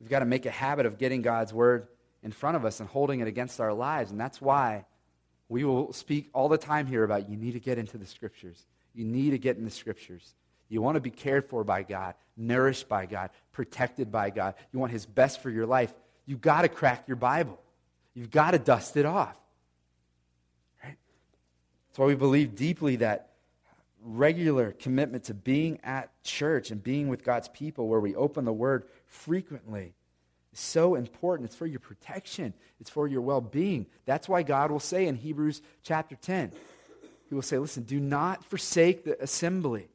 [0.00, 1.88] We've got to make a habit of getting God's word
[2.22, 4.10] in front of us and holding it against our lives.
[4.10, 4.84] And that's why
[5.48, 8.66] we will speak all the time here about you need to get into the scriptures.
[8.94, 10.34] You need to get in the scriptures.
[10.68, 14.54] You want to be cared for by God, nourished by God, protected by God.
[14.72, 15.92] You want His best for your life.
[16.26, 17.58] You've got to crack your Bible.
[18.14, 19.38] You've got to dust it off.
[20.82, 23.30] That's why we believe deeply that
[24.04, 28.52] regular commitment to being at church and being with God's people where we open the
[28.52, 29.94] Word frequently
[30.52, 31.48] is so important.
[31.48, 33.86] It's for your protection, it's for your well being.
[34.06, 36.52] That's why God will say in Hebrews chapter 10,
[37.28, 39.90] He will say, Listen, do not forsake the assembly, right?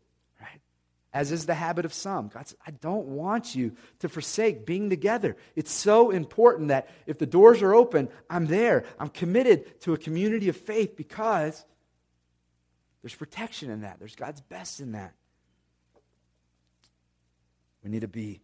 [1.11, 2.27] As is the habit of some.
[2.27, 5.37] God says, I don't want you to forsake being together.
[5.55, 8.85] It's so important that if the doors are open, I'm there.
[8.99, 11.65] I'm committed to a community of faith because
[13.01, 15.13] there's protection in that, there's God's best in that.
[17.83, 18.41] We need to be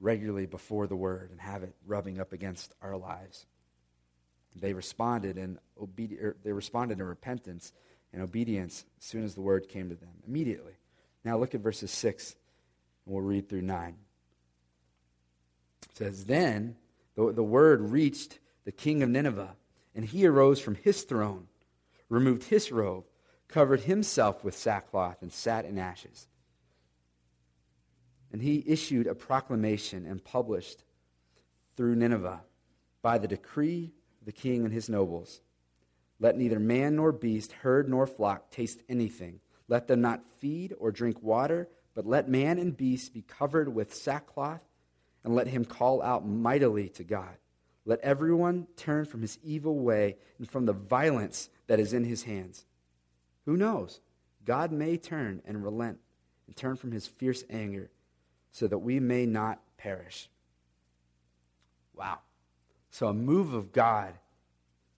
[0.00, 3.46] regularly before the word and have it rubbing up against our lives.
[4.56, 7.72] They responded in obedi- er, they responded in repentance
[8.12, 10.22] and obedience as soon as the word came to them.
[10.26, 10.74] Immediately.
[11.24, 12.36] Now look at verses 6,
[13.06, 13.96] and we'll read through 9.
[15.90, 16.76] It says, Then
[17.14, 19.56] the, the word reached the king of Nineveh,
[19.94, 21.46] and he arose from his throne,
[22.08, 23.04] removed his robe,
[23.48, 26.26] covered himself with sackcloth, and sat in ashes.
[28.32, 30.82] And he issued a proclamation and published
[31.76, 32.40] through Nineveh
[33.00, 35.40] by the decree of the king and his nobles
[36.18, 39.40] Let neither man nor beast, herd nor flock taste anything.
[39.68, 43.94] Let them not feed or drink water, but let man and beast be covered with
[43.94, 44.60] sackcloth,
[45.22, 47.36] and let him call out mightily to God.
[47.86, 52.24] Let everyone turn from his evil way and from the violence that is in his
[52.24, 52.66] hands.
[53.46, 54.00] Who knows?
[54.44, 55.98] God may turn and relent
[56.46, 57.90] and turn from his fierce anger
[58.52, 60.28] so that we may not perish.
[61.94, 62.18] Wow.
[62.90, 64.14] So a move of God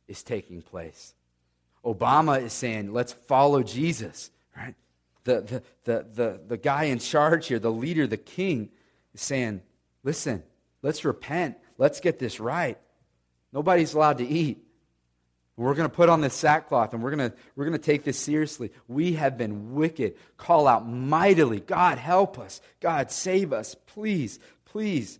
[0.08, 1.14] is taking place.
[1.84, 4.74] Obama is saying, let's follow Jesus, right?
[5.24, 8.70] The, the, the, the, the guy in charge here, the leader, the king,
[9.14, 9.62] is saying,
[10.04, 10.42] listen,
[10.82, 11.56] let's repent.
[11.78, 12.78] Let's get this right.
[13.52, 14.62] Nobody's allowed to eat.
[15.56, 18.04] We're going to put on this sackcloth and we're going to, we're going to take
[18.04, 18.70] this seriously.
[18.88, 20.16] We have been wicked.
[20.36, 21.60] Call out mightily.
[21.60, 22.60] God, help us.
[22.80, 23.74] God, save us.
[23.74, 25.18] Please, please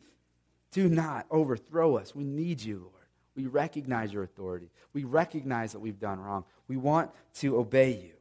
[0.73, 2.15] do not overthrow us.
[2.15, 2.93] We need you, Lord.
[3.35, 4.71] We recognize your authority.
[4.93, 6.45] We recognize that we've done wrong.
[6.69, 8.16] We want to obey you.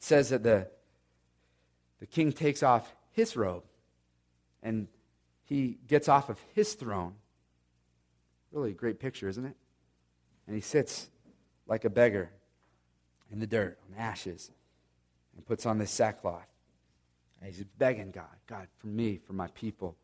[0.00, 0.68] It says that the,
[2.00, 3.64] the king takes off his robe
[4.62, 4.88] and
[5.44, 7.14] he gets off of his throne.
[8.52, 9.56] Really a great picture, isn't it?
[10.50, 11.08] and he sits
[11.68, 12.28] like a beggar
[13.30, 14.50] in the dirt, on ashes,
[15.36, 16.48] and puts on this sackcloth.
[17.40, 19.96] And he's begging God, God, for me, for my people,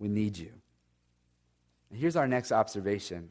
[0.00, 0.50] we need you.
[1.90, 3.30] And here's our next observation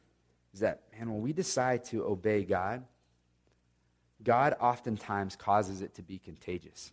[0.54, 2.86] is that, man, when we decide to obey God,
[4.28, 6.92] God oftentimes causes it to be contagious.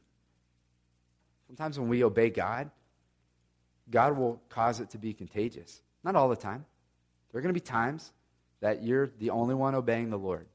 [1.49, 2.71] Sometimes when we obey God,
[3.91, 5.83] God will cause it to be contagious.
[6.05, 6.65] Not all the time.
[7.33, 8.13] There are going to be times
[8.61, 10.47] that you're the only one obeying the Lord.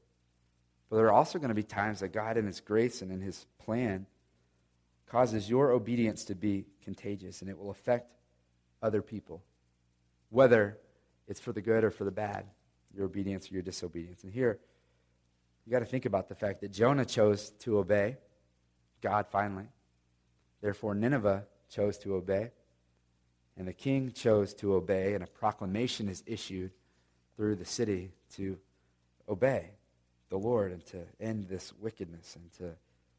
[0.88, 3.20] But there are also going to be times that God, in His grace and in
[3.20, 4.06] His plan,
[5.06, 8.14] causes your obedience to be contagious and it will affect
[8.82, 9.42] other people,
[10.30, 10.78] whether
[11.28, 12.46] it's for the good or for the bad,
[12.96, 14.24] your obedience or your disobedience.
[14.24, 14.60] And here,
[15.66, 18.16] you got to think about the fact that Jonah chose to obey
[19.00, 19.66] God finally.
[20.60, 22.50] Therefore, Nineveh chose to obey.
[23.56, 26.70] And the king chose to obey, and a proclamation is issued
[27.36, 28.58] through the city to
[29.28, 29.70] obey
[30.30, 32.76] the Lord and to end this wickedness and to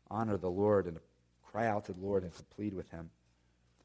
[0.09, 1.01] honor the Lord and to
[1.43, 3.09] cry out to the Lord and to plead with him.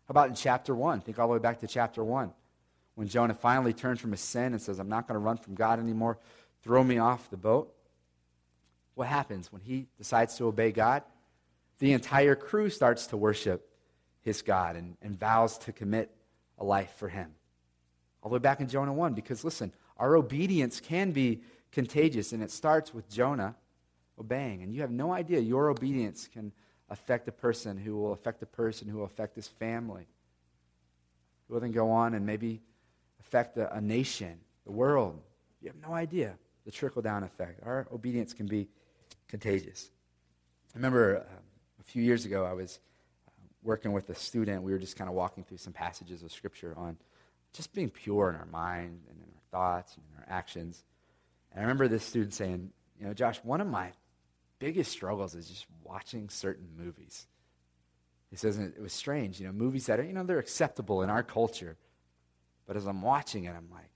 [0.06, 1.00] How about in chapter 1?
[1.00, 2.32] Think all the way back to chapter 1
[2.94, 5.54] when Jonah finally turns from his sin and says, I'm not going to run from
[5.54, 6.18] God anymore.
[6.62, 7.74] Throw me off the boat.
[8.96, 11.02] What happens when he decides to obey God?
[11.80, 13.70] The entire crew starts to worship
[14.22, 16.10] his God and, and vows to commit
[16.58, 17.30] a life for him.
[18.22, 22.42] All the way back in Jonah 1, because listen, our obedience can be contagious, and
[22.42, 23.54] it starts with Jonah
[24.18, 24.62] obeying.
[24.62, 26.50] And you have no idea your obedience can
[26.88, 30.06] affect a person who will affect a person who will affect his family,
[31.46, 32.62] who will then go on and maybe
[33.20, 35.20] affect a, a nation, the world.
[35.60, 37.60] You have no idea the trickle down effect.
[37.62, 38.68] Our obedience can be
[39.28, 39.90] contagious.
[40.74, 41.34] I remember uh,
[41.80, 42.78] a few years ago, I was
[43.26, 43.30] uh,
[43.62, 44.62] working with a student.
[44.62, 46.96] We were just kind of walking through some passages of Scripture on
[47.52, 50.84] just being pure in our mind and in our thoughts and in our actions.
[51.52, 53.92] And I remember this student saying, you know, Josh, one of my
[54.58, 57.26] biggest struggles is just watching certain movies.
[58.30, 61.10] He says it was strange, you know, movies that are, you know, they're acceptable in
[61.10, 61.76] our culture.
[62.66, 63.90] But as I'm watching it, I'm like,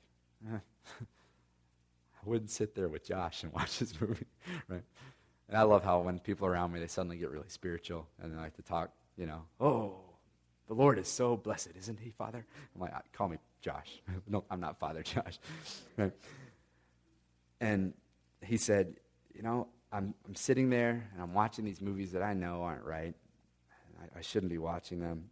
[0.55, 0.59] eh,
[1.05, 4.27] I wouldn't sit there with Josh and watch this movie,
[4.69, 4.85] right?
[5.51, 8.37] And I love how when people around me, they suddenly get really spiritual and they
[8.41, 9.97] like to talk, you know, oh,
[10.69, 12.47] the Lord is so blessed, isn't he, Father?
[12.73, 14.01] I'm like, uh, call me Josh.
[14.29, 15.41] no, I'm not Father Josh.
[15.97, 16.13] right?
[17.61, 17.95] And
[18.43, 18.95] he said,
[19.35, 22.85] You know, I'm, I'm sitting there and I'm watching these movies that I know aren't
[22.85, 23.17] right.
[24.01, 25.31] I, I shouldn't be watching them.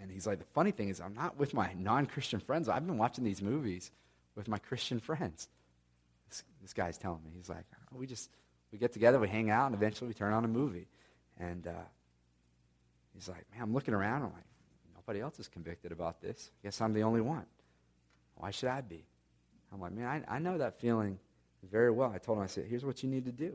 [0.00, 2.70] And he's like, The funny thing is, I'm not with my non Christian friends.
[2.70, 3.90] I've been watching these movies
[4.34, 5.46] with my Christian friends.
[6.30, 7.32] This, this guy's telling me.
[7.36, 8.30] He's like, We just
[8.72, 10.86] we get together, we hang out, and eventually we turn on a movie.
[11.38, 11.72] And uh,
[13.14, 14.22] he's like, Man, I'm looking around.
[14.22, 14.44] I'm like,
[14.96, 16.50] Nobody else is convicted about this.
[16.62, 17.46] I guess I'm the only one.
[18.36, 19.04] Why should I be?
[19.72, 21.18] I'm like, man, I, I know that feeling
[21.68, 22.12] very well.
[22.14, 23.54] I told him, I said, here's what you need to do.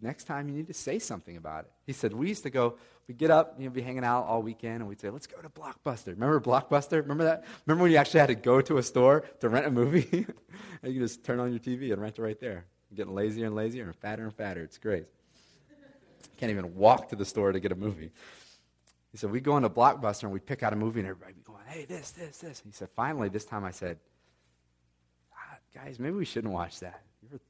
[0.00, 1.70] next time you need to say something about it.
[1.86, 2.76] He said, we used to go,
[3.06, 5.40] we'd get up, you know, be hanging out all weekend, and we'd say, let's go
[5.40, 6.08] to Blockbuster.
[6.08, 7.02] Remember Blockbuster?
[7.02, 7.44] Remember that?
[7.66, 10.26] Remember when you actually had to go to a store to rent a movie?
[10.82, 12.66] and you just turn on your TV and rent it right there.
[12.94, 14.62] Getting lazier and lazier and fatter and fatter.
[14.62, 15.06] It's great.
[16.38, 18.12] Can't even walk to the store to get a movie.
[19.10, 21.42] He said, we go into Blockbuster and we pick out a movie and everybody be
[21.42, 22.62] going, hey, this, this, this.
[22.64, 23.98] He said, finally, this time I said,
[25.34, 27.02] ah, guys, maybe we shouldn't watch that.
[27.22, 27.40] You ever,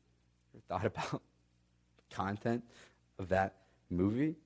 [0.54, 1.22] ever thought about
[2.10, 2.64] content
[3.18, 3.56] of that
[3.90, 4.36] movie?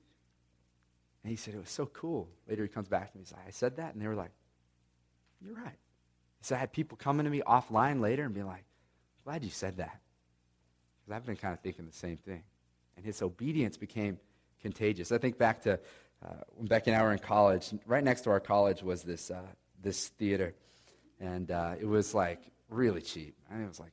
[1.22, 2.28] And he said, it was so cool.
[2.49, 3.95] Later he comes back to me and says, I said that?
[3.95, 4.32] And they were like,
[5.40, 5.78] you're right.
[6.40, 8.64] He said, I had people coming to me offline later and be like,
[9.24, 10.01] glad you said that.
[11.13, 12.43] Because I've been kind of thinking the same thing.
[12.97, 14.19] And his obedience became
[14.63, 15.13] contagious.
[15.13, 15.75] I think back to
[16.25, 17.75] uh, when Becky and I were in college.
[17.85, 19.43] Right next to our college was this, uh,
[19.83, 20.55] this theater.
[21.21, 22.41] And uh, it was like
[22.71, 23.37] really cheap.
[23.51, 23.93] I think it was like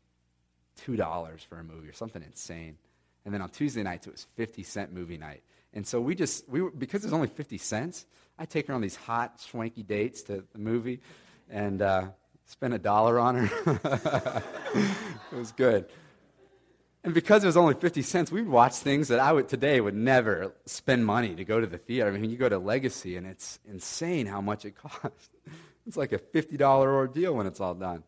[0.85, 2.77] $2 for a movie or something insane.
[3.25, 5.43] And then on Tuesday nights, it was 50 cent movie night.
[5.73, 8.05] And so we just, we were, because it was only 50 cents,
[8.37, 11.01] I take her on these hot, swanky dates to the movie
[11.49, 12.07] and uh,
[12.45, 14.41] spend a dollar on her.
[15.31, 15.85] it was good.
[17.03, 19.95] And because it was only 50 cents, we'd watch things that I would today would
[19.95, 22.09] never spend money to go to the theater.
[22.09, 25.29] I mean, you go to Legacy and it's insane how much it costs.
[25.87, 28.03] It's like a $50 ordeal when it's all done.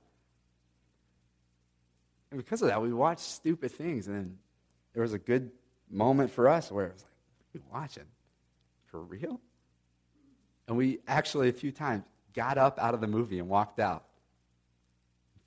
[2.32, 4.08] And because of that, we watch stupid things.
[4.08, 4.38] And then
[4.94, 5.52] there was a good
[5.90, 8.10] moment for us where it was like, what are you watching?
[8.88, 9.40] For real?
[10.68, 14.06] And we actually, a few times, got up out of the movie and walked out.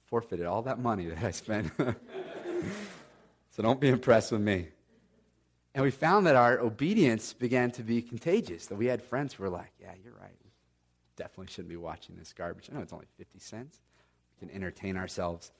[0.06, 1.72] Forfeited all that money that I spent.
[3.54, 4.66] so don't be impressed with me.
[5.76, 9.44] And we found that our obedience began to be contagious, that we had friends who
[9.44, 10.36] were like, yeah, you're right.
[10.42, 10.50] We
[11.16, 12.68] definitely shouldn't be watching this garbage.
[12.68, 13.78] I know it's only 50 cents.
[14.40, 15.52] We can entertain ourselves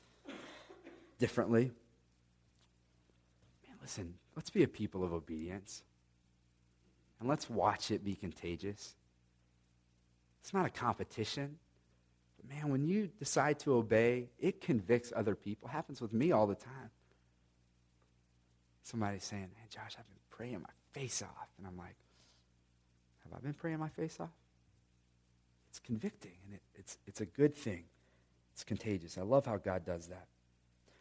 [1.20, 1.70] differently.
[3.68, 5.84] Man, listen, let's be a people of obedience.
[7.20, 8.96] And let's watch it be contagious.
[10.42, 11.58] It's not a competition.
[12.38, 15.68] But man, when you decide to obey, it convicts other people.
[15.68, 16.90] It happens with me all the time.
[18.84, 21.48] Somebody's saying, Hey, Josh, I've been praying my face off.
[21.58, 21.96] And I'm like,
[23.24, 24.30] Have I been praying my face off?
[25.70, 27.84] It's convicting, and it, it's, it's a good thing.
[28.52, 29.18] It's contagious.
[29.18, 30.28] I love how God does that.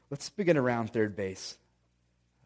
[0.10, 1.58] Let's begin around third base.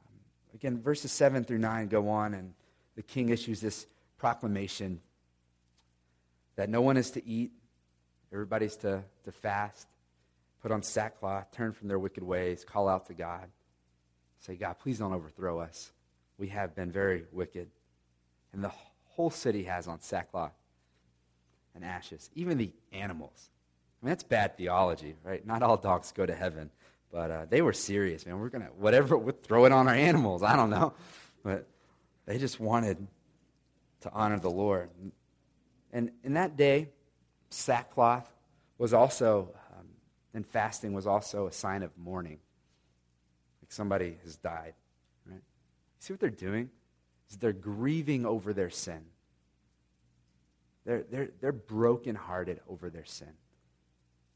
[0.06, 0.20] Um,
[0.54, 2.54] again, verses 7 through 9 go on, and
[2.96, 3.86] the king issues this
[4.18, 5.00] proclamation
[6.58, 7.52] that no one is to eat,
[8.34, 9.88] everybody's to, to fast,
[10.62, 13.48] put on sackcloth, turn from their wicked ways, call out to God.
[14.40, 15.92] Say, God, please don't overthrow us.
[16.38, 17.70] We have been very wicked.
[18.54, 18.72] And the
[19.10, 20.54] whole city has on sackcloth
[21.76, 23.50] and ashes, even the animals.
[24.02, 25.46] I mean, that's bad theology, right?
[25.46, 26.70] Not all dogs go to heaven,
[27.12, 28.40] but uh, they were serious, man.
[28.40, 30.44] We're going to, whatever, we'll throw it on our animals.
[30.44, 30.94] I don't know.
[31.44, 31.68] But
[32.26, 33.08] they just wanted
[34.02, 34.90] to honor the Lord.
[35.92, 36.90] And in that day,
[37.50, 38.30] sackcloth
[38.78, 39.88] was also, um,
[40.34, 42.40] and fasting was also a sign of mourning.
[43.68, 44.74] Like somebody has died,
[45.30, 45.42] right?
[46.00, 46.70] See what they're doing?
[47.30, 49.02] Is they're grieving over their sin.
[50.86, 53.34] They're, they're, they're brokenhearted over their sin.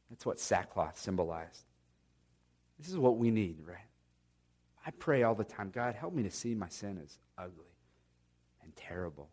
[0.10, 1.64] That's what sackcloth symbolized.
[2.78, 3.78] This is what we need, right?
[4.86, 7.72] I pray all the time God, help me to see my sin as ugly
[8.64, 9.30] and terrible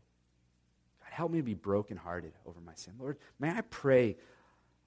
[1.00, 2.94] God, help me to be brokenhearted over my sin.
[2.98, 4.16] Lord, may I pray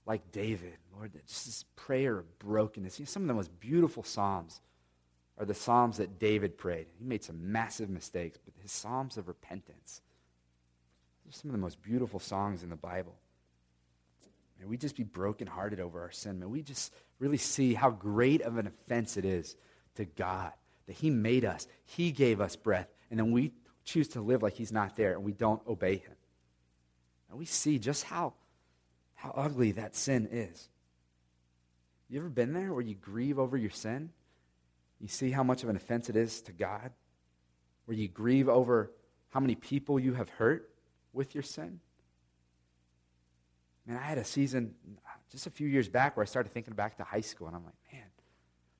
[0.05, 2.99] like David, Lord, that just this prayer of brokenness.
[2.99, 4.61] You know, some of the most beautiful Psalms
[5.37, 6.87] are the Psalms that David prayed.
[6.97, 10.01] He made some massive mistakes, but his Psalms of repentance
[11.27, 13.15] are some of the most beautiful songs in the Bible.
[14.59, 16.39] May we just be brokenhearted over our sin.
[16.39, 19.55] May we just really see how great of an offense it is
[19.95, 20.51] to God
[20.87, 23.53] that He made us, He gave us breath, and then we
[23.83, 26.13] choose to live like He's not there and we don't obey Him.
[27.29, 28.33] And we see just how,
[29.15, 30.69] how ugly that sin is.
[32.09, 34.09] You ever been there where you grieve over your sin?
[35.01, 36.91] You see how much of an offense it is to God?
[37.85, 38.91] Where you grieve over
[39.29, 40.69] how many people you have hurt
[41.11, 41.79] with your sin?
[43.87, 44.75] Man, I had a season
[45.31, 47.65] just a few years back where I started thinking back to high school, and I'm
[47.65, 48.03] like, man,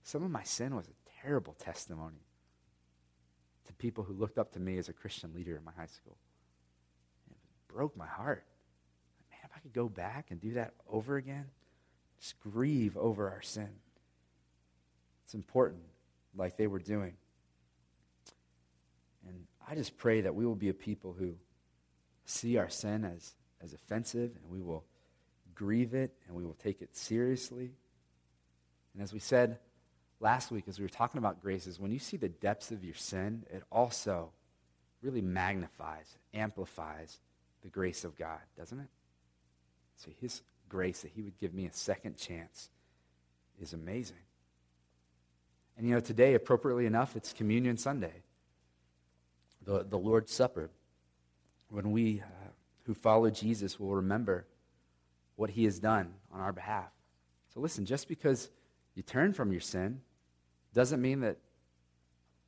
[0.04, 2.24] some of my sin was a terrible testimony
[3.66, 6.18] to people who looked up to me as a Christian leader in my high school
[7.32, 7.38] It
[7.74, 8.46] broke my heart.
[9.32, 11.46] Man, if I could go back and do that over again,
[12.20, 13.70] just grieve over our sin.
[15.24, 15.82] It's important,
[16.36, 17.14] like they were doing.
[19.28, 21.36] And I just pray that we will be a people who
[22.26, 24.86] see our sin as, as offensive and we will
[25.54, 27.72] grieve it and we will take it seriously.
[28.94, 29.60] And as we said
[30.20, 32.84] last week as we were talking about grace is when you see the depths of
[32.84, 34.32] your sin, it also
[35.02, 37.20] really magnifies, amplifies
[37.64, 38.90] the grace of God, doesn't it?
[39.98, 42.70] So his grace that he would give me a second chance
[43.60, 44.18] is amazing.
[45.78, 48.24] And you know, today, appropriately enough, it's Communion Sunday,
[49.64, 50.70] the, the Lord's Supper,
[51.70, 52.50] when we uh,
[52.84, 54.46] who follow Jesus will remember
[55.36, 56.92] what he has done on our behalf.
[57.54, 58.50] So listen, just because
[58.96, 60.02] you turn from your sin
[60.74, 61.38] doesn't mean that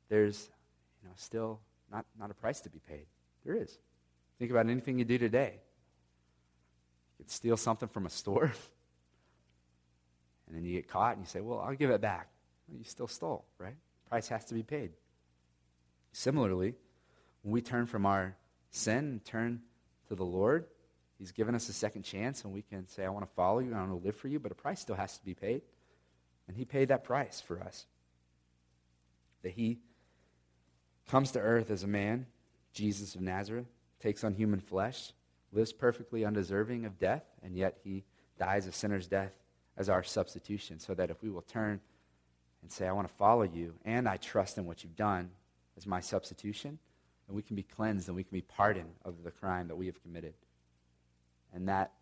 [0.08, 0.48] there's
[1.02, 1.60] you know, still
[1.90, 3.06] not, not a price to be paid.
[3.44, 3.78] There is.
[4.38, 5.60] Think about anything you do today.
[7.18, 8.44] You could steal something from a store,
[10.46, 12.28] and then you get caught, and you say, Well, I'll give it back.
[12.68, 13.76] You still stole, right?
[14.08, 14.92] Price has to be paid.
[16.12, 16.74] Similarly,
[17.42, 18.36] when we turn from our
[18.70, 19.60] sin and turn
[20.08, 20.66] to the Lord,
[21.18, 23.72] He's given us a second chance, and we can say, I want to follow you,
[23.72, 25.62] I want to live for you, but a price still has to be paid.
[26.48, 27.86] And He paid that price for us.
[29.42, 29.78] That He
[31.08, 32.26] comes to earth as a man,
[32.72, 33.68] Jesus of Nazareth,
[34.00, 35.12] takes on human flesh,
[35.52, 38.04] lives perfectly undeserving of death, and yet He
[38.38, 39.32] dies a sinner's death
[39.76, 41.80] as our substitution, so that if we will turn
[42.64, 45.28] and say, I want to follow you, and I trust in what you've done
[45.76, 46.78] as my substitution,
[47.28, 49.84] then we can be cleansed and we can be pardoned of the crime that we
[49.84, 50.32] have committed.
[51.52, 51.92] And that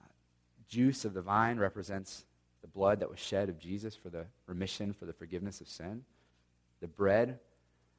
[0.00, 0.06] uh,
[0.68, 2.24] juice of the vine represents
[2.60, 6.02] the blood that was shed of Jesus for the remission, for the forgiveness of sin.
[6.80, 7.38] The bread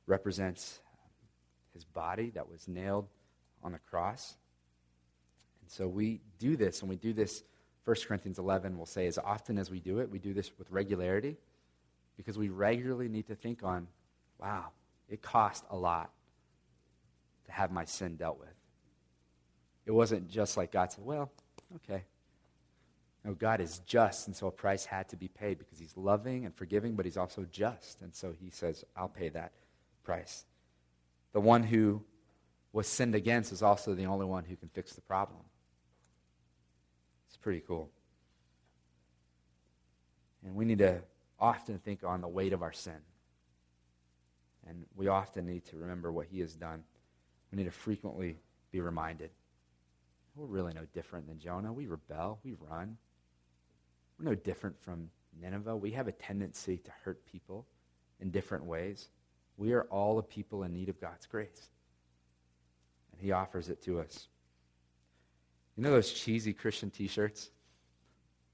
[0.06, 0.82] represents
[1.74, 3.08] his body that was nailed
[3.64, 4.36] on the cross.
[5.62, 7.44] And so we do this, and we do this,
[7.86, 10.70] 1 Corinthians 11 will say, as often as we do it, we do this with
[10.72, 11.38] regularity
[12.18, 13.88] because we regularly need to think on,
[14.40, 14.68] wow,
[15.10, 16.12] it cost a lot
[17.46, 18.50] to have my sin dealt with.
[19.86, 21.32] It wasn't just like God said, well,
[21.78, 22.04] okay.
[23.24, 26.46] No, God is just, and so a price had to be paid because he's loving
[26.46, 28.02] and forgiving, but he's also just.
[28.02, 29.52] And so he says, I'll pay that
[30.04, 30.46] price.
[31.34, 32.04] The one who
[32.74, 35.42] was sinned against is also the only one who can fix the problem.
[37.28, 37.90] It's pretty cool.
[40.44, 41.02] And we need to
[41.42, 43.02] often think on the weight of our sin.
[44.68, 46.84] And we often need to remember what he has done.
[47.52, 48.38] We need to frequently
[48.72, 49.32] be reminded.
[50.36, 51.74] We're really no different than Jonah.
[51.74, 52.98] We rebel, we run.
[54.18, 55.10] We're no different from
[55.42, 55.76] Nineveh.
[55.76, 57.66] We have a tendency to hurt people
[58.20, 59.10] in different ways.
[59.58, 61.72] We are all a people in need of God's grace.
[63.12, 64.28] And He offers it to us.
[65.76, 67.50] You know those cheesy Christian t shirts?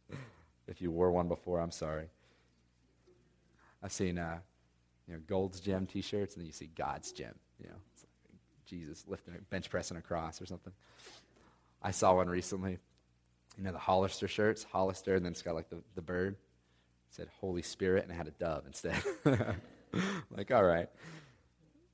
[0.68, 2.10] if you wore one before, I'm sorry.
[3.84, 4.40] I've seen uh,
[5.08, 7.34] you know, Gold's Gym t shirts, and then you see God's Gym.
[7.60, 7.76] You know,
[8.30, 10.74] like Jesus lifting, a bench pressing a cross or something.
[11.82, 12.80] I saw one recently.
[13.58, 16.34] You know, the Hollister shirts, Hollister, and then it's got like the, the bird.
[16.34, 19.02] It said Holy Spirit, and it had a dove instead.
[20.36, 20.90] like, all right.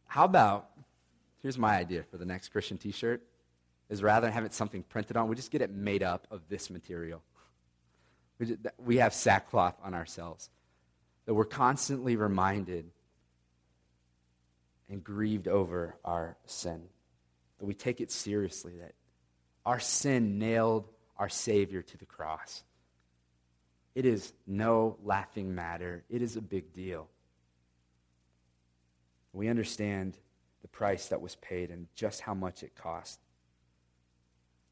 [0.05, 0.69] How about,
[1.41, 3.21] here's my idea for the next Christian t shirt,
[3.89, 6.41] is rather than have it something printed on, we just get it made up of
[6.49, 7.21] this material.
[8.39, 10.49] We, just, we have sackcloth on ourselves.
[11.25, 12.91] That we're constantly reminded
[14.89, 16.83] and grieved over our sin.
[17.59, 18.93] That we take it seriously, that
[19.65, 22.63] our sin nailed our Savior to the cross.
[23.95, 27.09] It is no laughing matter, it is a big deal.
[29.31, 30.17] We understand
[30.61, 33.19] the price that was paid and just how much it cost.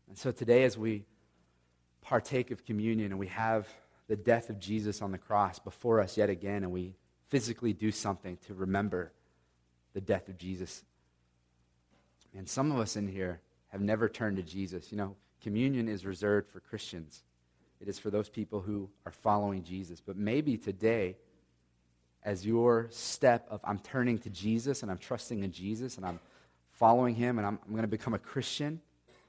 [0.08, 1.06] And so today, as we
[2.02, 3.68] partake of communion and we have
[4.12, 6.96] the death of Jesus on the cross before us yet again, and we
[7.30, 9.14] physically do something to remember
[9.94, 10.84] the death of Jesus.
[12.36, 13.40] And some of us in here
[13.70, 14.92] have never turned to Jesus.
[14.92, 17.24] You know, communion is reserved for Christians,
[17.80, 20.02] it is for those people who are following Jesus.
[20.02, 21.16] But maybe today,
[22.22, 26.20] as your step of I'm turning to Jesus and I'm trusting in Jesus and I'm
[26.74, 28.82] following him and I'm, I'm going to become a Christian,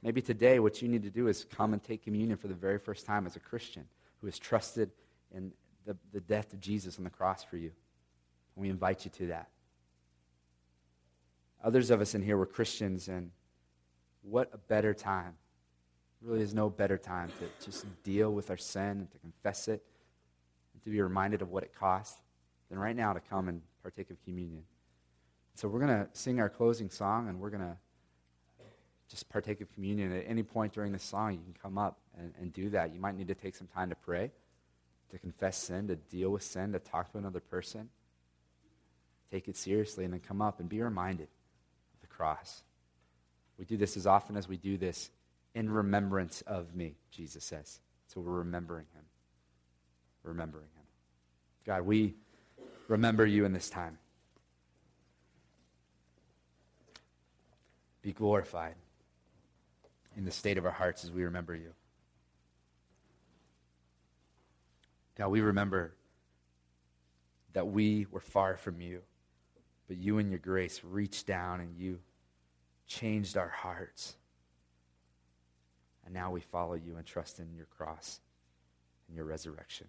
[0.02, 2.80] maybe today what you need to do is come and take communion for the very
[2.80, 3.86] first time as a Christian
[4.22, 4.90] who has trusted
[5.34, 5.52] in
[5.84, 7.72] the, the death of Jesus on the cross for you.
[8.54, 9.48] And we invite you to that.
[11.62, 13.30] Others of us in here were Christians, and
[14.22, 15.34] what a better time.
[16.20, 19.82] Really is no better time to just deal with our sin and to confess it
[20.72, 22.18] and to be reminded of what it cost
[22.70, 24.62] than right now to come and partake of communion.
[25.54, 27.76] So we're going to sing our closing song and we're going to
[29.08, 30.12] just partake of communion.
[30.12, 32.92] At any point during the song, you can come up and, and do that.
[32.92, 34.30] You might need to take some time to pray,
[35.10, 37.88] to confess sin, to deal with sin, to talk to another person.
[39.30, 41.28] Take it seriously and then come up and be reminded
[41.94, 42.62] of the cross.
[43.58, 45.10] We do this as often as we do this
[45.54, 47.80] in remembrance of me, Jesus says.
[48.08, 49.04] So we're remembering him.
[50.22, 50.84] Remembering him.
[51.64, 52.14] God, we
[52.88, 53.98] remember you in this time.
[58.02, 58.74] Be glorified
[60.16, 61.72] in the state of our hearts as we remember you.
[65.16, 65.94] God, we remember
[67.52, 69.02] that we were far from you,
[69.88, 72.00] but you in your grace reached down and you
[72.86, 74.16] changed our hearts.
[76.04, 78.20] And now we follow you and trust in your cross
[79.06, 79.86] and your resurrection.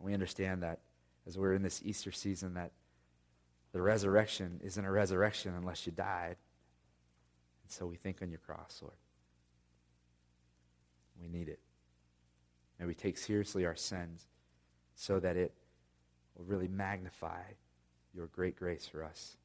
[0.00, 0.78] We understand that
[1.26, 2.70] as we're in this Easter season that
[3.72, 6.36] the resurrection isn't a resurrection unless you died.
[7.62, 8.94] And so we think on your cross, Lord.
[11.20, 11.58] We need it.
[12.78, 14.26] May we take seriously our sins
[14.94, 15.52] so that it
[16.36, 17.40] will really magnify
[18.14, 19.36] your great grace for us.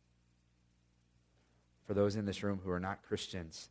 [1.85, 3.69] For those in this room who are not Christians,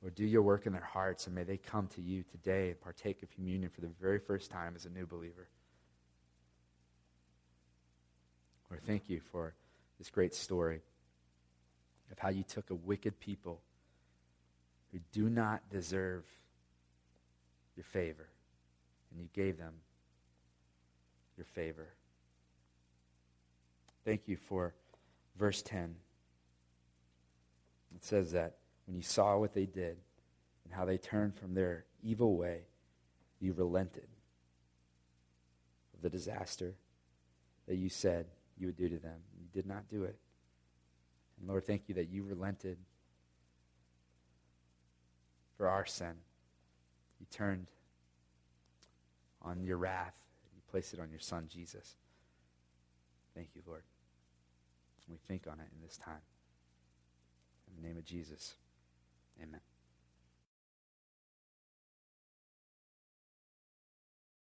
[0.00, 2.80] Lord, do your work in their hearts, and may they come to you today and
[2.80, 5.48] partake of communion for the very first time as a new believer.
[8.70, 9.54] Lord, thank you for
[9.98, 10.82] this great story
[12.12, 13.60] of how you took a wicked people
[14.92, 16.24] who do not deserve
[17.76, 18.28] your favor,
[19.10, 19.74] and you gave them
[21.36, 21.88] your favor.
[24.04, 24.74] Thank you for
[25.38, 25.94] verse 10.
[27.94, 28.56] It says that
[28.86, 29.96] when you saw what they did
[30.64, 32.62] and how they turned from their evil way,
[33.40, 34.08] you relented
[35.94, 36.74] of the disaster
[37.66, 39.20] that you said you would do to them.
[39.38, 40.16] You did not do it.
[41.38, 42.78] And Lord, thank you that you relented
[45.56, 46.14] for our sin.
[47.20, 47.68] You turned
[49.48, 50.14] on your wrath.
[50.54, 51.96] You placed it on your son, Jesus.
[53.34, 53.82] Thank you, Lord.
[55.08, 56.20] We think on it in this time.
[57.68, 58.54] In the name of Jesus,
[59.42, 59.60] amen.